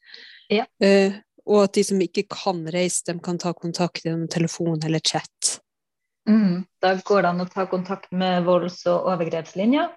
Ja. 0.52 0.66
Eh, 0.82 1.20
og 1.44 1.66
at 1.66 1.76
de 1.76 1.84
som 1.84 2.00
ikke 2.00 2.24
kan 2.32 2.64
reise, 2.72 3.04
de 3.06 3.18
kan 3.22 3.38
ta 3.38 3.52
kontakt 3.52 4.06
gjennom 4.06 4.30
telefon 4.32 4.80
eller 4.84 5.02
chat. 5.04 5.58
Mm. 6.28 6.64
Da 6.80 6.94
går 7.04 7.22
det 7.22 7.32
an 7.34 7.44
å 7.44 7.50
ta 7.52 7.66
kontakt 7.68 8.12
med 8.16 8.46
volds- 8.46 8.86
og 8.88 9.10
overgrepslinja 9.12 9.90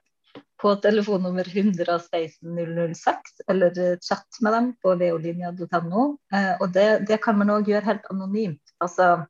på 0.61 0.73
telefonnummer 0.81 1.47
116 1.47 2.57
006, 2.93 3.41
eller 3.47 3.79
eh, 3.79 3.97
chat 4.01 4.39
med 4.41 4.53
dem 4.53 4.69
på 4.81 4.95
veolinja.no. 4.97 6.05
Eh, 6.33 6.53
og 6.59 6.71
det, 6.73 6.87
det, 7.09 7.19
kan 7.23 7.37
man 7.37 7.53
òg 7.53 7.69
gjøre 7.69 7.85
helt 7.85 8.07
anonymt. 8.13 8.73
Altså, 8.81 9.27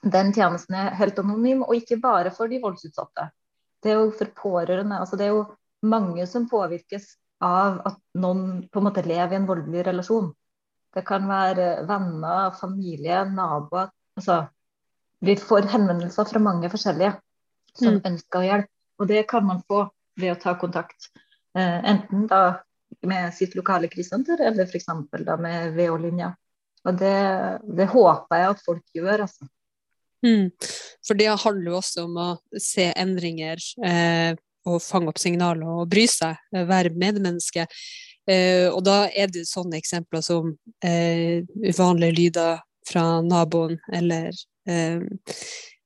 den 0.00 0.32
tjenesten 0.32 0.78
er 0.80 0.96
helt 0.96 1.18
anonym, 1.20 1.64
og 1.66 1.76
ikke 1.76 2.00
bare 2.00 2.32
for 2.32 2.48
de 2.48 2.62
voldsutsatte. 2.62 3.28
Det 3.80 3.92
er 3.92 4.00
jo 4.00 4.12
for 4.16 4.32
pårørende. 4.36 5.00
Altså, 5.00 5.20
det 5.20 5.28
er 5.28 5.34
jo 5.34 5.46
mange 5.84 6.26
som 6.28 6.48
påvirkes 6.48 7.14
av 7.44 7.80
at 7.88 8.00
noen 8.20 8.64
på 8.68 8.80
en 8.80 8.88
måte 8.88 9.04
lever 9.04 9.36
i 9.36 9.40
en 9.40 9.48
voldelig 9.48 9.84
relasjon. 9.86 10.32
Det 10.94 11.04
kan 11.06 11.28
være 11.28 11.86
venner, 11.88 12.50
familie, 12.56 13.22
naboer. 13.28 13.92
Altså, 14.18 14.42
vi 15.20 15.36
får 15.36 15.68
henvendelser 15.72 16.28
fra 16.28 16.40
mange 16.42 16.68
forskjellige 16.72 17.14
som 17.76 17.96
mm. 17.98 18.04
ønsker 18.10 18.46
hjelp. 18.48 18.70
Og 19.00 19.08
det 19.08 19.24
kan 19.28 19.46
man 19.46 19.62
få 19.68 19.86
ved 20.18 20.34
å 20.34 20.40
ta 20.40 20.56
kontakt. 20.58 21.10
Eh, 21.58 21.78
enten 21.92 22.26
da 22.30 22.60
med 23.06 23.34
sitt 23.34 23.54
lokale 23.54 23.88
krisesenter, 23.88 24.40
eller 24.40 24.66
f.eks. 24.66 24.88
med 25.40 25.74
VO-linja. 25.76 26.34
Og 26.88 26.96
det, 26.96 27.16
det, 27.76 27.88
håper 27.92 28.40
jeg 28.40 28.52
at 28.54 28.62
folk 28.64 28.84
gjør, 28.96 29.26
altså. 29.26 29.48
Mm. 30.24 30.50
For 31.06 31.16
det 31.16 31.30
handler 31.32 31.70
jo 31.70 31.78
også 31.78 32.04
om 32.04 32.16
å 32.20 32.28
se 32.60 32.90
endringer 32.92 33.60
eh, 33.86 34.36
og 34.68 34.82
fange 34.84 35.08
opp 35.12 35.20
signaler 35.20 35.68
og 35.68 35.88
bry 35.92 36.04
seg, 36.10 36.36
eh, 36.54 36.66
være 36.68 36.92
medmenneske. 36.96 37.66
Eh, 38.28 38.68
og 38.68 38.82
da 38.86 39.04
er 39.08 39.32
det 39.32 39.46
sånne 39.48 39.80
eksempler 39.80 40.24
som 40.24 40.52
eh, 40.84 41.40
uvanlige 41.64 42.16
lyder 42.16 42.60
fra 42.88 43.20
naboen, 43.24 43.78
eller 43.92 44.34
eh, 44.68 45.00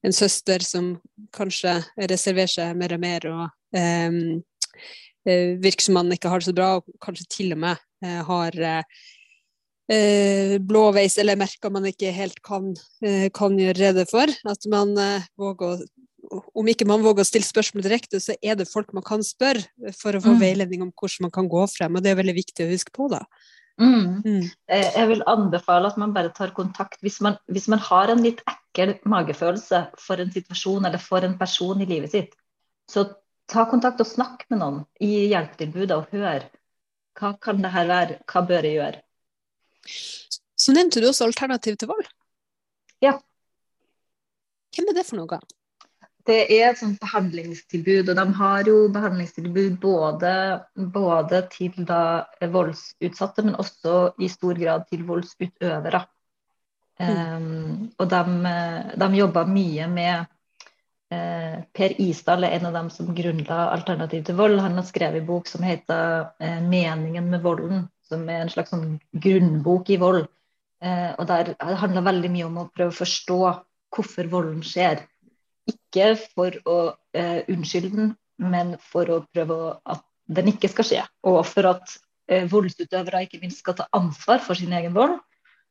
en 0.04 0.14
søster 0.14 0.64
som 0.66 0.94
kanskje 1.34 1.78
reserverer 2.10 2.50
seg 2.50 2.78
mer 2.78 2.96
og 2.96 3.02
mer 3.02 3.28
og 3.30 3.44
virker 5.24 5.86
som 5.86 5.98
man 5.98 6.12
ikke 6.14 6.30
har 6.30 6.42
det 6.42 6.48
så 6.50 6.54
bra, 6.56 6.76
og 6.78 7.02
kanskje 7.02 7.26
til 7.32 7.54
og 7.56 7.60
med 7.64 7.76
eh, 8.04 8.20
har 8.28 8.58
eh, 8.64 10.54
blåveis 10.64 11.18
eller 11.20 11.40
merker 11.40 11.72
man 11.72 11.88
ikke 11.90 12.12
helt 12.14 12.38
kan, 12.44 12.70
kan 13.36 13.58
gjøre 13.60 13.80
rede 13.80 14.06
for. 14.10 14.30
At 14.48 14.64
man 14.72 14.94
våger 15.40 15.66
å 15.74 15.78
om 16.32 16.68
ikke 16.70 16.86
man 16.88 17.02
våger 17.04 17.24
å 17.24 17.28
stille 17.28 17.46
spørsmål 17.46 17.84
direkte, 17.84 18.20
så 18.22 18.36
er 18.42 18.56
det 18.58 18.70
folk 18.70 18.92
man 18.96 19.04
kan 19.06 19.24
spørre 19.24 19.92
for 19.96 20.16
å 20.16 20.22
få 20.24 20.34
mm. 20.36 20.40
veiledning 20.40 20.84
om 20.84 20.92
hvordan 20.92 21.26
man 21.26 21.34
kan 21.34 21.50
gå 21.50 21.64
frem. 21.70 21.96
og 21.96 22.04
Det 22.04 22.12
er 22.12 22.20
veldig 22.20 22.36
viktig 22.38 22.66
å 22.66 22.70
huske 22.70 22.94
på. 22.94 23.08
da. 23.12 23.22
Mm. 23.80 24.22
Mm. 24.22 24.44
Jeg 24.70 25.08
vil 25.10 25.24
anbefale 25.30 25.90
at 25.90 25.98
man 25.98 26.14
bare 26.14 26.30
tar 26.34 26.54
kontakt 26.54 27.00
hvis 27.02 27.18
man, 27.24 27.38
hvis 27.50 27.66
man, 27.70 27.82
har 27.82 28.12
en 28.12 28.22
litt 28.22 28.42
ekkel 28.46 28.96
magefølelse 29.10 29.80
for 30.00 30.22
en 30.22 30.30
situasjon 30.34 30.86
eller 30.86 31.02
for 31.02 31.26
en 31.26 31.36
person 31.40 31.82
i 31.82 31.88
livet 31.90 32.14
sitt. 32.14 32.36
Så 32.90 33.08
ta 33.50 33.64
kontakt 33.70 34.00
og 34.02 34.08
snakk 34.08 34.44
med 34.50 34.60
noen 34.62 34.82
i 35.04 35.26
hjelpetilbudet 35.32 35.96
og 35.96 36.12
hør 36.14 36.46
hva 37.18 37.34
kan 37.38 37.60
det 37.62 37.70
her 37.70 37.86
være, 37.86 38.16
hva 38.26 38.42
bør 38.46 38.66
jeg 38.66 38.78
gjøre? 38.78 39.02
Så 40.58 40.74
nevnte 40.74 41.02
du 41.02 41.08
også 41.10 41.28
Alternativ 41.28 41.76
til 41.78 41.90
vold. 41.90 42.08
Ja. 43.04 43.12
Hvem 44.74 44.90
er 44.90 44.98
det 44.98 45.04
for 45.06 45.20
noe? 45.20 45.38
Det 46.24 46.38
er 46.56 46.70
et 46.70 46.80
sånt 46.80 46.98
behandlingstilbud, 47.02 48.08
og 48.10 48.16
de 48.18 48.24
har 48.40 48.66
jo 48.66 48.76
behandlingstilbud 48.90 49.76
både, 49.78 50.32
både 50.94 51.42
til 51.52 51.84
da 51.86 52.24
voldsutsatte, 52.40 53.44
men 53.44 53.58
også 53.60 54.14
i 54.18 54.30
stor 54.32 54.58
grad 54.58 54.88
til 54.88 55.04
voldsutøvere. 55.06 56.00
Mm. 56.98 57.10
Um, 57.10 57.86
og 57.98 58.08
de, 58.10 58.54
de 59.02 59.08
jobber 59.18 59.50
mye 59.50 59.86
med 59.90 60.24
Eh, 60.24 60.26
per 61.74 61.94
Isdal 62.02 62.46
er 62.46 62.56
en 62.56 62.68
av 62.68 62.76
dem 62.76 62.90
som 62.92 63.14
grunnla 63.16 63.68
Alternativ 63.72 64.24
til 64.26 64.36
vold. 64.38 64.60
Han 64.62 64.78
har 64.78 64.86
skrevet 64.88 65.22
en 65.22 65.28
bok 65.28 65.48
som 65.50 65.64
heter 65.66 66.30
eh, 66.40 66.60
'Meningen 66.60 67.30
med 67.30 67.42
volden', 67.42 67.88
som 68.08 68.28
er 68.28 68.42
en 68.42 68.52
slags 68.52 68.70
sånn 68.74 68.98
grunnbok 69.26 69.90
i 69.90 69.98
vold. 70.00 70.26
Eh, 70.82 71.12
og 71.18 71.26
der 71.26 71.54
Det 71.54 71.76
handler 71.82 72.08
veldig 72.10 72.30
mye 72.30 72.46
om 72.46 72.58
å 72.58 72.70
prøve 72.70 72.92
å 72.92 73.00
forstå 73.00 73.40
hvorfor 73.94 74.30
volden 74.30 74.62
skjer. 74.62 75.06
Ikke 75.70 76.16
for 76.34 76.50
å 76.66 76.78
unnskylde 77.48 77.90
den, 77.96 78.16
men 78.38 78.76
for 78.78 79.06
å 79.06 79.24
prøve 79.32 79.78
at 79.86 80.02
den 80.26 80.50
ikke 80.50 80.68
skal 80.68 80.84
skje. 80.84 81.04
Og 81.22 81.46
for 81.46 81.70
at 81.70 81.94
voldsutøvere 82.50 83.22
ikke 83.24 83.40
minst 83.40 83.62
skal 83.62 83.76
ta 83.78 83.86
ansvar 83.92 84.42
for 84.42 84.58
sin 84.58 84.72
egen 84.72 84.92
vold. 84.92 85.20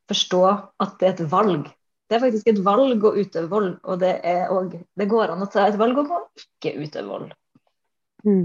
Forstå 0.10 0.42
at 0.80 0.96
det 1.00 1.08
er 1.08 1.14
et 1.14 1.32
valg 1.32 1.68
det 2.10 2.18
er 2.18 2.24
faktisk 2.24 2.50
et 2.52 2.60
valg 2.66 3.06
å 3.06 3.14
utøve 3.16 3.48
vold, 3.52 3.72
og 3.84 4.02
det, 4.02 4.18
også, 4.52 4.82
det 5.00 5.08
går 5.12 5.34
an 5.34 5.46
å 5.46 5.50
ta 5.52 5.68
et 5.70 5.80
valg 5.80 6.02
om 6.04 6.12
å 6.18 6.20
ikke 6.40 6.76
utøve 6.82 7.08
vold. 7.10 7.32
Mm. 8.24 8.44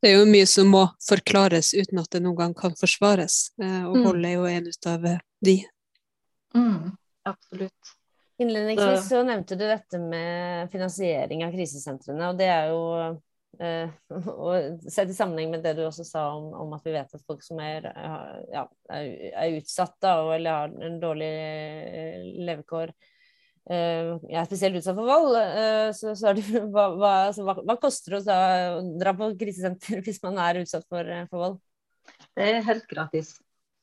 Det 0.00 0.10
er 0.10 0.18
jo 0.20 0.26
mye 0.30 0.46
som 0.46 0.68
må 0.70 0.84
forklares 1.02 1.72
uten 1.74 2.02
at 2.02 2.10
det 2.14 2.22
noen 2.22 2.38
gang 2.38 2.56
kan 2.58 2.76
forsvares, 2.78 3.48
eh, 3.62 3.80
og 3.86 3.96
mm. 3.98 4.04
vold 4.06 4.26
er 4.26 4.36
jo 4.36 4.50
en 4.50 4.68
ut 4.70 4.90
av 4.90 5.08
de. 5.46 5.56
Mm, 6.54 6.92
absolutt. 7.30 7.96
Innledningsvis 8.40 9.08
så 9.10 9.22
nevnte 9.26 9.58
du 9.58 9.66
dette 9.68 9.98
med 10.00 10.70
finansiering 10.72 11.42
av 11.44 11.52
krisesentrene, 11.52 12.30
og 12.30 12.38
det 12.38 12.48
er 12.48 12.70
jo 12.70 12.84
eh, 13.62 13.92
og 14.46 14.80
Sett 14.90 15.12
i 15.12 15.16
sammenheng 15.16 15.52
med 15.54 15.64
det 15.64 15.76
du 15.78 15.84
også 15.86 16.06
sa 16.06 16.26
om, 16.36 16.50
om 16.62 16.74
at 16.76 16.86
vi 16.86 16.94
vet 16.96 17.14
at 17.16 17.26
folk 17.26 17.44
som 17.44 17.60
er, 17.64 17.86
ja, 18.52 18.66
er 18.90 19.56
utsatt 19.58 19.96
da, 20.02 20.16
eller 20.34 20.62
har 20.62 20.76
en 20.88 20.98
dårlig 21.02 21.30
eh, 21.30 22.28
levekår, 22.48 22.94
uh, 23.70 24.16
jeg 24.24 24.38
er 24.40 24.48
spesielt 24.48 24.80
utsatt 24.80 24.98
for 24.98 25.10
vold, 25.10 25.36
eh, 25.40 25.90
så, 25.96 26.14
så 26.18 26.34
det, 26.36 26.46
hva, 26.72 26.88
hva, 26.96 27.12
altså, 27.28 27.44
hva, 27.46 27.58
hva, 27.60 27.76
koster 27.82 28.18
det 28.18 28.40
å 28.76 28.80
dra 29.00 29.14
på 29.18 29.32
krisesenter 29.40 30.00
hvis 30.06 30.22
man 30.24 30.40
er 30.42 30.62
utsatt 30.64 30.88
for, 30.88 31.14
for 31.30 31.46
vold? 31.46 31.62
Det 32.36 32.48
er 32.48 32.66
helt 32.66 32.88
gratis. 32.90 33.36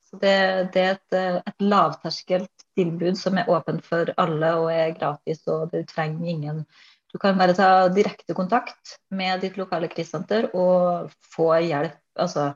Det, 0.08 0.36
det, 0.72 0.82
er 0.82 0.94
et, 0.96 1.16
et 1.44 1.64
lavterskelt 1.64 2.68
tilbud 2.80 3.18
som 3.20 3.38
er 3.40 3.50
åpent 3.52 3.84
for 3.84 4.08
alle 4.22 4.54
og 4.62 4.70
er 4.72 4.94
gratis, 4.96 5.42
og 5.52 5.74
du 5.74 5.82
trenger 5.90 6.30
ingen 6.32 6.62
Du 7.12 7.18
kan 7.22 7.38
bare 7.40 7.56
ta 7.56 7.88
direkte 7.94 8.36
kontakt 8.36 8.98
med 9.16 9.42
ditt 9.42 9.58
lokale 9.60 9.88
krisesenter 9.92 10.50
og 10.56 11.14
få 11.36 11.54
hjelp. 11.64 11.96
Altså, 12.20 12.52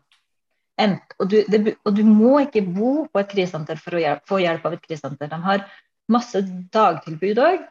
og, 0.81 1.27
du, 1.29 1.38
det, 1.48 1.75
og, 1.86 1.93
du, 1.96 2.01
må 2.08 2.39
ikke 2.41 2.63
bo 2.65 2.91
på 3.12 3.22
et 3.22 3.29
krisesenter 3.31 3.79
for 3.79 3.96
å 3.96 4.01
hjelp, 4.01 4.25
få 4.27 4.41
hjelp 4.41 4.65
av 4.65 4.75
et 4.75 4.84
krisesenter. 4.84 5.29
De 5.31 5.39
har 5.46 5.65
masse 6.12 6.41
dagtilbud 6.74 7.41
òg. 7.41 7.63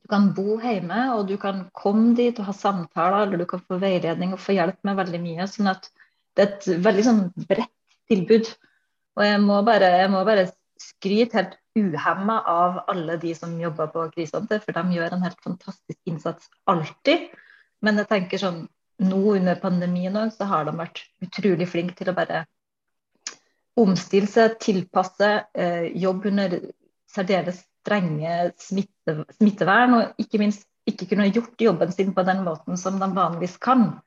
Du 0.00 0.10
kan 0.10 0.30
bo 0.34 0.58
hjemme, 0.58 1.04
og 1.14 1.28
du 1.28 1.36
kan 1.40 1.66
komme 1.76 2.16
dit 2.18 2.38
og 2.40 2.48
ha 2.50 2.56
samtaler, 2.56 3.28
eller 3.28 3.44
du 3.44 3.48
kan 3.48 3.62
få 3.62 3.78
veiledning 3.82 4.34
og 4.34 4.42
få 4.42 4.56
hjelp 4.56 4.80
med 4.88 4.98
veldig 4.98 5.20
mye. 5.22 5.46
sånn 5.48 5.70
at 5.70 5.90
det 6.34 6.44
er 6.44 6.50
et 6.56 6.68
veldig 6.86 7.06
sånn 7.06 7.22
bredt 7.48 7.72
tilbud. 8.10 8.50
Og 9.18 9.26
jeg 9.26 9.40
må 9.44 9.60
bare, 9.66 9.92
bare 10.26 10.48
skryte 10.80 11.38
helt 11.38 11.56
uhemma 11.80 12.40
av 12.50 12.82
alle 12.92 13.16
de 13.22 13.34
som 13.34 13.56
jobber 13.60 13.90
på 13.92 14.06
krisehåndter, 14.14 14.60
for 14.64 14.76
de 14.76 14.96
gjør 14.96 15.16
en 15.16 15.24
helt 15.26 15.40
fantastisk 15.44 15.98
innsats 16.10 16.50
alltid. 16.70 17.30
Men 17.84 18.00
jeg 18.00 18.10
tenker 18.10 18.42
sånn, 18.42 18.64
nå 19.00 19.20
under 19.36 19.60
pandemien 19.60 20.16
òg, 20.20 20.34
så 20.34 20.48
har 20.50 20.66
de 20.68 20.76
vært 20.76 21.02
utrolig 21.24 21.68
flinke 21.70 21.96
til 21.96 22.12
å 22.12 22.16
bare 22.16 22.44
omstille 23.80 24.28
seg, 24.28 24.58
tilpasse, 24.60 25.30
eh, 25.54 25.88
jobbe 25.96 26.28
under 26.28 26.58
særdeles 27.10 27.64
strenge 27.80 28.52
smitte, 28.60 29.24
smittevern, 29.38 29.96
og 29.96 30.20
ikke 30.20 30.40
minst 30.42 30.66
ikke 30.88 31.08
kunne 31.12 31.30
gjort 31.30 31.60
jobben 31.60 31.92
sin 31.92 32.12
på 32.16 32.24
den 32.26 32.42
måten 32.44 32.78
som 32.80 32.98
de 33.00 33.08
vanligvis 33.14 33.56
kan. 33.62 34.00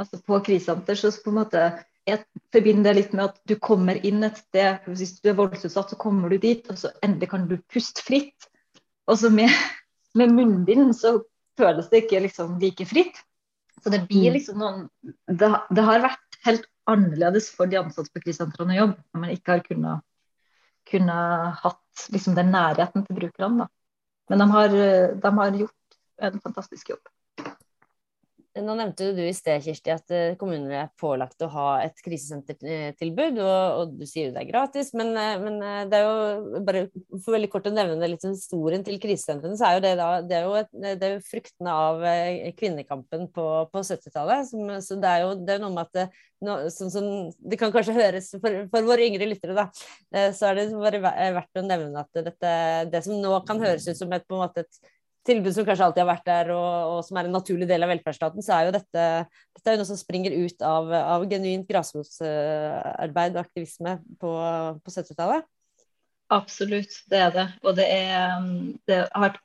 Altså 0.00 0.18
På 0.26 0.40
krisesenter 0.44 0.98
så 0.98 1.12
på 1.22 1.30
en 1.30 1.40
måte 1.42 1.64
jeg 2.08 2.22
forbinder 2.54 2.90
det 2.90 2.98
litt 2.98 3.12
med 3.14 3.28
at 3.28 3.36
du 3.48 3.54
kommer 3.62 3.98
inn 4.06 4.24
et 4.26 4.40
sted, 4.40 4.86
hvis 4.90 5.18
du 5.22 5.30
er 5.30 5.38
voldsutsatt, 5.38 5.92
så 5.92 5.98
kommer 6.00 6.32
du 6.32 6.38
dit, 6.42 6.66
og 6.70 6.78
så 6.80 6.90
endelig 7.04 7.30
kan 7.30 7.46
du 7.50 7.56
puste 7.70 8.02
fritt. 8.02 8.48
Og 9.10 9.20
så 9.20 9.30
med, 9.30 9.50
med 10.18 10.34
munnbind 10.34 10.96
så 10.98 11.20
føles 11.58 11.90
det 11.92 12.04
ikke 12.04 12.24
liksom 12.26 12.56
like 12.62 12.86
fritt. 12.88 13.20
Så 13.82 13.90
det 13.90 14.04
blir 14.08 14.30
mm. 14.30 14.34
liksom 14.36 14.60
noen 14.62 14.82
det, 15.26 15.48
det, 15.70 15.84
har 15.86 16.04
vært 16.04 16.40
helt 16.46 16.66
annerledes 16.90 17.48
for 17.54 17.70
de 17.70 17.80
ansatte 17.80 18.12
på 18.14 18.22
krisesentrene 18.24 18.76
å 18.76 18.80
jobbe 18.80 18.98
når 19.00 19.22
man 19.24 19.32
ikke 19.34 19.56
har 19.56 19.64
kunnet, 19.66 20.04
kunnet 20.90 21.62
hatt 21.62 22.06
liksom 22.14 22.36
den 22.38 22.52
nærheten 22.54 23.06
til 23.06 23.18
brukerne. 23.18 23.66
Da. 23.66 23.70
Men 24.30 24.42
de 24.42 24.50
har, 24.54 24.76
de 25.22 25.32
har 25.38 25.58
gjort 25.62 25.98
en 26.22 26.38
fantastisk 26.42 26.94
jobb. 26.94 27.02
Nå 28.52 28.74
nevnte 28.76 29.06
du 29.16 29.20
i 29.24 29.32
sted, 29.32 29.62
Kirsti, 29.64 29.88
at 29.94 30.12
eh, 30.12 30.34
kommuner 30.36 30.74
er 30.76 30.88
pålagt 31.00 31.40
å 31.40 31.48
ha 31.54 31.68
et 31.80 31.96
krisesentertilbud, 32.04 33.38
og, 33.40 33.78
og 33.78 33.94
du 33.96 34.04
sier 34.04 34.26
jo 34.26 34.34
det 34.34 34.42
er 34.42 34.50
gratis, 34.50 34.90
men, 34.98 35.14
eh, 35.16 35.38
men, 35.40 35.56
eh, 35.64 35.78
det 35.88 35.96
er 35.96 36.04
jo 36.04 36.60
bare 36.66 36.82
for 37.14 37.32
veldig 37.32 37.48
kort 37.54 37.70
å 37.70 37.72
nevne 37.72 38.10
litt 38.12 38.26
historien 38.28 38.84
til 38.84 39.00
krisesentrene, 39.00 39.56
så 39.56 39.70
er 39.70 39.78
jo 39.78 39.82
det 39.86 39.94
da 40.02 40.10
det 40.28 40.36
er 40.36 40.44
jo, 40.44 40.52
et, 40.60 40.70
det 41.00 41.08
er 41.08 41.24
fruktene 41.24 41.78
av 41.86 42.04
kvinnekampen 42.60 43.26
på, 43.32 43.48
på 43.72 43.86
70-tallet. 43.88 44.52
Så 44.84 45.00
det 45.00 45.16
er 45.16 45.24
jo 45.24 45.34
det 45.40 45.56
er 45.56 45.64
noe 45.64 45.72
med 45.72 45.88
at 45.88 45.96
det, 45.96 46.08
no, 46.44 46.60
som, 46.76 46.92
som, 46.92 47.10
det 47.40 47.56
kan 47.56 47.72
kanskje 47.72 47.96
høres 47.96 48.34
for, 48.36 48.64
for, 48.68 48.84
våre 48.84 49.08
yngre 49.08 49.32
lyttere, 49.32 49.56
da, 49.56 49.70
så 50.36 50.50
er 50.50 50.60
det 50.60 50.70
bare 50.76 51.00
verdt 51.38 51.62
å 51.62 51.64
nevne 51.64 52.04
at 52.04 52.26
dette, 52.28 52.56
det 52.92 53.06
som 53.08 53.16
nå 53.16 53.38
kan 53.48 53.64
høres 53.64 53.88
ut 53.88 53.96
som 53.96 54.12
et, 54.12 54.28
på 54.28 54.36
en 54.36 54.44
måte 54.44 54.66
et 54.66 54.92
tilbud 55.26 55.54
som 55.54 55.66
kanskje 55.66 55.86
alltid 55.86 56.02
har 56.02 56.10
vært 56.10 56.28
der, 56.28 56.52
og, 56.56 56.92
og, 56.92 57.00
som 57.06 57.18
er 57.18 57.28
en 57.28 57.36
naturlig 57.36 57.68
del 57.70 57.86
av 57.86 57.92
velferdsstaten, 57.92 58.44
så 58.44 58.56
er 58.56 58.68
jo 58.68 58.76
dette, 58.76 59.06
dette 59.56 59.70
er 59.70 59.76
jo 59.76 59.82
noe 59.82 59.90
som 59.92 60.00
springer 60.00 60.34
ut 60.34 60.64
av, 60.66 60.92
av 60.98 61.26
genuint 61.30 61.66
grasrotarbeid 61.68 63.36
og 63.36 63.42
aktivisme 63.44 63.98
på, 64.22 64.36
på 64.82 64.94
70-tallet. 64.94 65.46
Absolutt, 66.32 66.94
det 67.12 67.18
er 67.20 67.32
det. 67.34 67.44
Og 67.60 67.76
det, 67.76 67.86
er, 67.92 68.46
det, 68.88 68.98
har 69.12 69.24
vært 69.26 69.40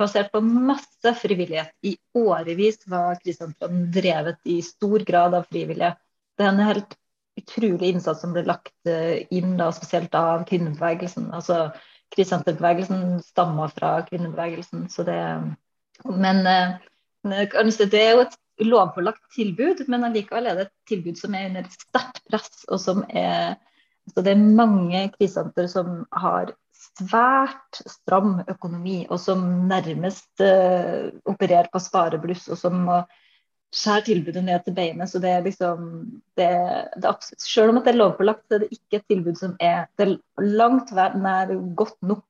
basert 0.00 0.32
på 0.34 0.42
masse 0.42 1.14
frivillighet. 1.20 1.70
I 1.86 1.94
årevis 2.18 2.82
var 2.90 3.20
krisesentrene 3.22 3.86
drevet 3.94 4.40
i 4.50 4.58
stor 4.66 5.04
grad 5.06 5.36
av 5.38 5.46
frivillige. 5.46 5.94
Det 6.34 6.46
er 6.46 6.50
en 6.50 6.66
helt 6.66 6.96
utrolig 7.38 7.92
innsats 7.92 8.22
som 8.22 8.34
ble 8.34 8.44
lagt 8.46 8.74
eh, 8.90 9.24
inn, 9.34 9.54
da, 9.58 9.70
spesielt 9.74 10.14
av 10.18 10.42
kvinnebevegelsen. 10.48 11.30
altså 11.34 11.68
krisesenterbevegelsen 12.14 13.20
stammer 13.22 13.72
fra 13.74 13.96
kvinnebevegelsen. 14.08 14.88
Så 14.90 15.04
det, 15.06 15.18
men 16.04 16.46
eh, 16.46 16.76
det 17.24 18.00
er 18.00 18.10
jo 18.14 18.24
et 18.24 18.38
lovpålagt 18.64 19.22
tilbud, 19.34 19.84
men 19.90 20.06
allikevel 20.06 20.46
er 20.46 20.58
det 20.58 20.66
et 20.68 20.74
tilbud 20.90 21.18
som 21.18 21.34
er 21.34 21.48
under 21.50 21.70
sterkt 21.72 22.22
press. 22.30 22.64
og 22.68 22.80
som 22.80 23.04
er 23.08 23.56
så 24.12 24.20
Det 24.20 24.34
er 24.34 24.56
mange 24.60 24.98
krisesenter 25.14 25.66
som 25.66 26.02
har 26.12 26.52
svært 26.76 27.78
stram 27.88 28.42
økonomi, 28.48 29.06
og 29.08 29.16
som 29.20 29.44
nærmest 29.70 30.42
uh, 30.44 31.08
opererer 31.24 31.70
på 31.72 31.80
sparebluss, 31.80 32.48
og 32.52 32.60
som 32.60 32.82
må 32.84 32.98
skjære 33.74 34.04
tilbudet 34.08 34.44
ned 34.44 34.62
til 34.64 34.76
beinet. 34.76 35.10
Så 35.10 35.20
det 35.22 35.30
er 35.30 35.44
liksom 35.44 35.86
det, 36.38 36.50
det 36.96 37.10
absolutt, 37.10 37.42
Selv 37.44 37.72
om 37.72 37.80
det 37.80 37.92
er 37.92 37.98
lovpålagt, 37.98 38.44
så 38.46 38.56
er 38.56 38.64
det 38.64 38.76
ikke 38.76 39.00
et 39.00 39.08
tilbud 39.10 39.40
som 39.40 39.56
er, 39.60 39.86
er 39.98 40.16
langt 40.38 40.92
nær 40.94 41.54
godt 41.76 41.98
nok. 42.02 42.24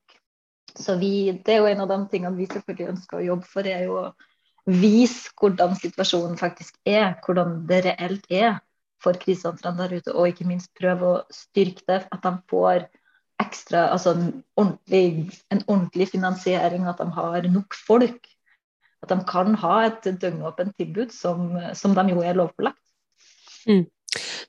Så 0.75 0.97
vi, 0.99 1.31
Det 1.45 1.53
er 1.53 1.63
jo 1.63 1.71
en 1.71 1.85
av 1.85 1.91
de 1.91 1.99
tingene 2.11 2.35
vi 2.35 2.49
selvfølgelig 2.51 2.95
ønsker 2.95 3.19
å 3.19 3.27
jobbe 3.29 3.47
for, 3.51 3.67
er 3.67 3.85
jo 3.85 3.99
å 4.01 4.13
vise 4.65 5.31
hvordan 5.39 5.77
situasjonen 5.79 6.37
faktisk 6.41 6.75
er. 6.85 7.13
Hvordan 7.25 7.61
det 7.69 7.83
reelt 7.85 8.25
er 8.29 8.59
for 9.03 9.17
krisesentrene 9.21 9.77
der 9.83 9.99
ute, 9.99 10.13
og 10.13 10.31
ikke 10.31 10.47
minst 10.49 10.73
prøve 10.77 11.11
å 11.11 11.23
styrke 11.33 11.85
det. 11.87 12.01
At 12.11 12.25
de 12.25 12.33
får 12.51 12.87
ekstra, 13.43 13.89
altså 13.91 14.15
en 14.15 14.29
ordentlig, 14.57 15.31
en 15.51 15.61
ordentlig 15.67 16.09
finansiering, 16.13 16.87
at 16.87 17.01
de 17.03 17.11
har 17.13 17.47
nok 17.51 17.77
folk 17.87 18.34
at 19.05 19.13
de 19.13 19.19
kan 19.29 19.55
ha 19.61 19.75
et 19.87 20.09
døgnåpent 20.21 20.75
tilbud 20.81 21.13
som, 21.13 21.51
som 21.77 21.93
de 21.97 22.09
jo 22.11 22.25
er 22.25 22.37
lovpålagt. 22.37 22.81
Mm. 23.69 23.85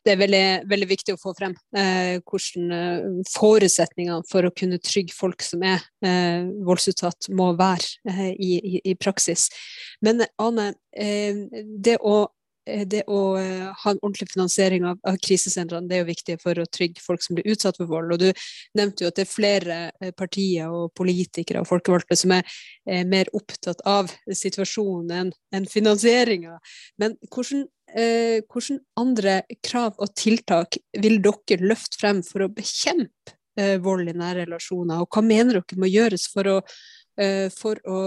Det 0.07 0.13
er 0.13 0.21
veldig, 0.21 0.45
veldig, 0.71 0.89
viktig 0.91 1.15
å 1.17 1.19
få 1.19 1.33
frem 1.35 1.55
eh, 1.75 2.19
hvordan 2.23 2.75
eh, 2.77 3.07
forutsetningene 3.33 4.27
for 4.31 4.47
å 4.47 4.53
kunne 4.55 4.79
trygge 4.79 5.15
folk 5.17 5.43
som 5.43 5.65
er 5.67 5.83
eh, 6.07 6.47
voldsutsatt, 6.67 7.31
må 7.35 7.51
være 7.59 8.13
eh, 8.13 8.31
i, 8.33 8.53
i, 8.85 8.95
praksis. 8.95 9.49
Men 10.05 10.23
Ane, 10.43 10.73
eh, 10.95 11.43
det 11.83 11.99
å 11.99 12.21
det 12.67 13.05
å 13.07 13.21
eh, 13.39 13.67
ha 13.71 13.93
en 13.93 14.01
ordentlig 14.01 14.29
finansiering 14.33 14.87
av, 14.89 14.99
av 15.07 15.19
krisesentrene 15.23 15.87
det 15.89 15.99
er 15.99 16.03
jo 16.03 16.09
viktig 16.11 16.37
for 16.43 16.59
å 16.59 16.67
trygge 16.67 17.03
folk 17.05 17.23
som 17.23 17.39
blir 17.39 17.47
utsatt 17.53 17.79
for 17.79 17.91
vold. 17.91 18.15
Og 18.17 18.23
Du 18.25 18.47
nevnte 18.79 19.05
jo 19.05 19.11
at 19.11 19.19
det 19.19 19.27
er 19.27 19.31
flere 19.31 19.79
eh, 20.01 20.13
partier 20.17 20.73
og 20.73 20.91
politikere 20.99 21.63
og 21.63 21.71
folkevalgte 21.71 22.19
som 22.19 22.35
er, 22.37 22.59
er 22.89 23.07
mer 23.09 23.31
opptatt 23.37 23.85
av 23.87 24.11
situasjonen 24.27 25.15
enn 25.21 25.33
en 25.55 25.69
finansieringa. 25.71 26.59
Men 27.03 27.15
hvordan, 27.31 27.67
eh, 27.95 28.43
hvordan, 28.51 28.83
andre 28.99 29.39
krav 29.65 29.95
og 30.03 30.15
tiltak 30.19 30.81
vil 30.99 31.21
dere 31.23 31.71
løfte 31.71 32.01
frem 32.01 32.25
for 32.27 32.45
å 32.45 32.53
bekjempe 32.53 33.37
eh, 33.61 33.77
vold 33.83 34.11
i 34.11 34.17
nære 34.17 34.45
relasjoner, 34.45 35.01
og 35.05 35.11
hva 35.15 35.23
mener 35.25 35.61
dere 35.61 35.81
må 35.81 35.91
gjøres 35.91 36.27
for 36.33 36.51
å, 36.51 36.59
eh, 37.21 37.47
for 37.55 37.81
å 37.87 38.01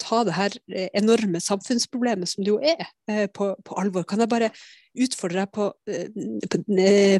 ta 0.00 0.22
det 0.26 0.36
her 0.36 0.54
eh, 0.72 0.88
enorme 0.96 1.40
samfunnsproblemet 1.42 2.30
som 2.30 2.44
det 2.44 2.52
jo 2.52 2.60
er, 2.62 2.86
eh, 3.10 3.26
på, 3.30 3.50
på 3.64 3.80
alvor. 3.80 4.06
Kan 4.08 4.22
jeg 4.22 4.30
bare 4.32 4.52
utfordre 4.98 5.44
deg 5.44 5.52
på, 5.54 5.68
eh, 5.90 6.08
på, 6.48 6.62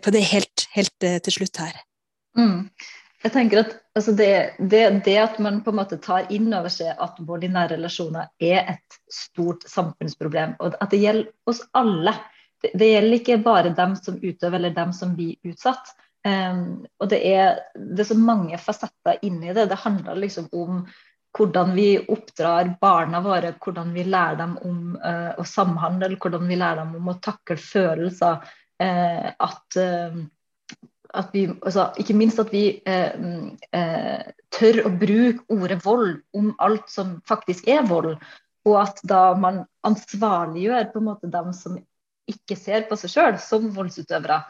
på 0.04 0.14
det 0.14 0.24
helt, 0.32 0.66
helt, 0.74 0.96
til 0.98 1.34
slutt 1.34 1.62
her? 1.62 1.76
Mm. 2.38 2.70
Jeg 3.24 3.34
tenker 3.34 3.64
at 3.64 3.72
altså 3.98 4.12
det, 4.14 4.32
det, 4.58 4.82
det, 5.04 5.16
at 5.18 5.38
man 5.42 5.60
på 5.66 5.72
en 5.72 5.80
måte 5.80 5.98
tar 6.02 6.28
inn 6.34 6.52
over 6.54 6.70
seg 6.70 6.94
at 7.02 7.18
vold 7.26 7.42
i 7.44 7.50
nære 7.50 7.74
relasjoner 7.74 8.28
er 8.38 8.76
et 8.76 8.98
stort 9.10 9.66
samfunnsproblem, 9.66 10.54
og 10.62 10.76
at 10.78 10.92
det 10.94 11.00
gjelder 11.02 11.50
oss 11.50 11.64
alle. 11.78 12.14
Det, 12.62 12.76
det 12.78 12.92
gjelder 12.92 13.18
ikke 13.18 13.40
bare 13.42 13.74
dem 13.74 13.96
som 13.98 14.20
utøver 14.22 14.60
eller 14.60 14.76
dem 14.76 14.94
som 14.94 15.16
blir 15.18 15.34
utsatt. 15.50 15.90
Um, 16.26 16.86
og 16.98 17.10
det 17.10 17.20
er, 17.26 17.60
det 17.74 18.02
er 18.02 18.10
så 18.10 18.18
mange 18.18 18.58
fasetter 18.60 19.18
inni 19.26 19.54
det. 19.54 19.68
Det 19.70 19.82
handler 19.82 20.18
liksom 20.18 20.48
om 20.54 20.84
hvordan 21.36 21.74
vi 21.76 21.98
oppdrar 22.08 22.74
barna 22.80 23.20
våre, 23.20 23.52
hvordan 23.64 23.92
vi 23.94 24.04
lærer 24.08 24.38
dem 24.40 24.56
om 24.64 24.96
uh, 25.02 25.36
å 25.38 25.44
samhandle, 25.46 26.16
hvordan 26.20 26.48
vi 26.48 26.58
lærer 26.58 26.82
dem 26.82 26.96
om 26.98 27.12
å 27.12 27.18
takle 27.24 27.58
følelser. 27.60 28.42
Uh, 28.78 29.30
at, 29.34 29.78
uh, 29.78 30.18
at, 31.12 31.30
vi, 31.34 31.46
altså, 31.60 31.88
ikke 32.00 32.16
minst 32.16 32.40
at 32.42 32.52
vi 32.54 32.80
tør 34.54 34.82
å 34.86 34.92
bruke 35.00 35.44
ordet 35.54 35.80
vold 35.84 36.20
om 36.36 36.52
alt 36.64 36.88
som 36.92 37.18
faktisk 37.28 37.68
er 37.70 37.86
vold. 37.88 38.16
Og 38.68 38.76
at 38.80 39.00
da 39.08 39.32
man 39.38 39.62
ansvarliggjør 39.86 40.90
på 40.92 41.00
en 41.00 41.08
måte 41.08 41.30
dem 41.32 41.52
som 41.56 41.78
ikke 42.28 42.58
ser 42.60 42.84
på 42.88 42.96
seg 43.00 43.12
sjøl 43.14 43.38
som 43.40 43.70
voldsutøvere, 43.72 44.42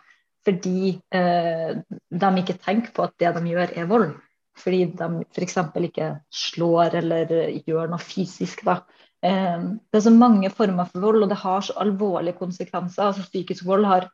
fordi 0.46 0.96
de 1.12 2.30
ikke 2.40 2.58
tenker 2.64 2.90
på 2.94 3.04
at 3.06 3.14
det 3.20 3.30
de 3.36 3.52
gjør, 3.52 3.74
er 3.78 3.90
vold 3.90 4.16
fordi 4.58 4.84
de 4.98 5.08
f.eks. 5.32 5.58
ikke 5.88 6.12
slår 6.34 6.98
eller 7.02 7.34
gjør 7.66 7.90
noe 7.92 8.02
fysisk. 8.02 8.64
Da. 8.66 8.80
Eh, 9.24 9.62
det 9.90 9.98
er 10.00 10.06
så 10.06 10.14
mange 10.14 10.50
former 10.54 10.88
for 10.90 11.02
vold, 11.02 11.22
og 11.24 11.32
det 11.32 11.40
har 11.42 11.64
så 11.64 11.76
alvorlige 11.82 12.38
konsekvenser. 12.38 13.08
Altså, 13.08 13.26
psykisk 13.26 13.66
vold 13.66 13.86
har, 13.88 14.10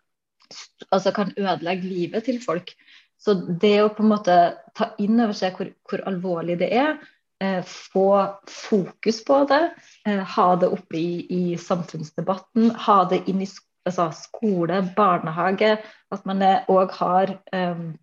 altså, 0.90 1.12
kan 1.12 1.33
ødelegge 1.37 1.88
livet 1.88 2.24
til 2.24 2.40
folk. 2.44 2.72
Så 3.20 3.35
det 3.61 3.76
å 3.83 3.90
på 3.94 4.04
en 4.04 4.12
måte 4.12 4.38
ta 4.76 4.92
inn 5.00 5.20
over 5.20 5.37
seg 5.37 5.57
hvor, 5.57 5.70
hvor 5.88 6.02
alvorlig 6.09 6.59
det 6.61 6.70
er, 6.76 6.96
eh, 7.40 7.61
få 7.64 8.09
fokus 8.50 9.22
på 9.24 9.44
det, 9.48 9.62
eh, 10.07 10.24
ha 10.37 10.48
det 10.61 10.72
oppe 10.72 10.98
i, 10.98 11.26
i, 11.30 11.59
samfunnsdebatten, 11.61 12.70
ha 12.87 13.04
det 13.09 13.22
inn 13.28 13.44
i 13.44 13.48
altså, 13.87 14.11
skole, 14.16 14.83
barnehage, 14.96 15.76
at 16.12 16.26
man 16.28 16.44
òg 16.72 16.92
har 16.98 17.38
um, 17.52 17.94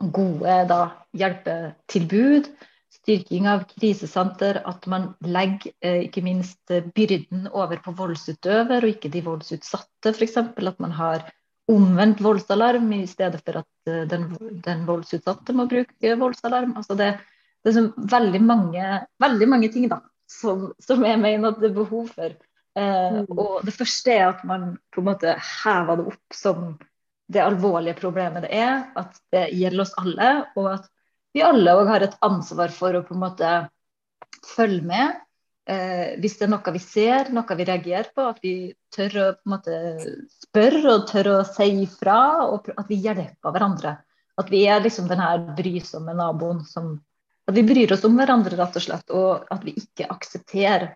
gode 0.00 0.56
da, 0.70 0.80
hjelpetilbud, 1.16 2.48
styrking 3.00 3.46
av 3.48 3.64
krisesenter, 3.70 4.60
at 4.66 4.86
man 4.90 5.12
legger 5.24 5.72
eh, 5.84 6.06
ikke 6.06 6.24
minst 6.24 6.72
eh, 6.72 6.86
byrden 6.94 7.46
over 7.52 7.80
på 7.84 7.94
voldsutøver 7.96 8.82
og 8.84 8.94
ikke 8.94 9.12
de 9.12 9.22
voldsutsatte, 9.26 10.14
f.eks. 10.14 10.36
At 10.40 10.82
man 10.82 10.96
har 10.96 11.24
omvendt 11.70 12.22
voldsalarm 12.24 12.90
i 12.96 13.04
stedet 13.08 13.42
for 13.44 13.62
at 13.62 13.90
eh, 13.90 14.04
den, 14.10 14.30
den 14.64 14.86
voldsutsatte 14.88 15.54
må 15.56 15.68
bruke 15.70 16.14
voldsalarm. 16.22 16.74
Altså 16.80 16.96
det, 16.98 17.12
det 17.64 17.74
er 17.76 17.90
veldig 18.16 18.42
mange, 18.44 19.00
veldig 19.22 19.50
mange 19.50 19.72
ting 19.72 19.88
da, 19.90 20.00
som, 20.30 20.70
som, 20.82 21.04
jeg 21.06 21.20
mener 21.22 21.52
at 21.52 21.60
det 21.62 21.70
er 21.70 21.78
behov 21.78 22.10
for. 22.14 22.36
Eh, 22.78 23.18
mm. 23.20 23.32
og 23.36 23.60
Det 23.66 23.76
første 23.76 24.16
er 24.16 24.28
at 24.32 24.44
man 24.48 24.72
på 24.94 25.02
en 25.02 25.10
måte 25.12 25.36
hever 25.62 26.00
det 26.00 26.08
opp 26.14 26.36
som 26.36 26.72
det 27.30 27.42
alvorlige 27.44 27.98
problemet 27.98 28.46
det 28.46 28.54
er, 28.58 28.86
at 28.98 29.18
det 29.32 29.48
gjelder 29.54 29.84
oss 29.84 29.96
alle, 30.00 30.30
og 30.58 30.70
at 30.74 30.88
vi 31.34 31.42
alle 31.46 31.74
òg 31.78 31.90
har 31.92 32.04
et 32.04 32.16
ansvar 32.26 32.72
for 32.74 32.96
å 32.96 33.04
på 33.06 33.14
en 33.14 33.22
måte 33.22 33.50
følge 34.56 34.82
med. 34.86 35.20
Eh, 35.70 36.16
hvis 36.18 36.38
det 36.40 36.48
er 36.48 36.52
noe 36.54 36.74
vi 36.74 36.82
ser, 36.82 37.30
noe 37.34 37.56
vi 37.58 37.66
reagerer 37.68 38.10
på, 38.14 38.24
at 38.32 38.40
vi 38.42 38.54
tør 38.94 39.18
å 39.22 39.26
på 39.36 39.46
en 39.46 39.54
måte 39.54 39.76
spørre 40.40 40.96
og 40.96 41.06
tør 41.10 41.32
å 41.36 41.38
si 41.46 41.68
ifra, 41.84 42.18
og 42.50 42.72
at 42.74 42.90
vi 42.90 42.98
hjelper 43.04 43.54
hverandre. 43.54 43.94
At 44.40 44.50
vi 44.50 44.64
er 44.72 44.82
liksom 44.82 45.06
den 45.10 45.22
her 45.22 45.44
brysomme 45.56 46.16
naboen 46.16 46.64
som 46.66 46.98
At 47.48 47.56
vi 47.56 47.64
bryr 47.66 47.90
oss 47.90 48.04
om 48.06 48.14
hverandre, 48.14 48.54
rett 48.54 48.76
og 48.78 48.82
slett, 48.84 49.08
og 49.10 49.48
at 49.50 49.64
vi 49.66 49.72
ikke 49.74 50.06
aksepterer 50.12 50.92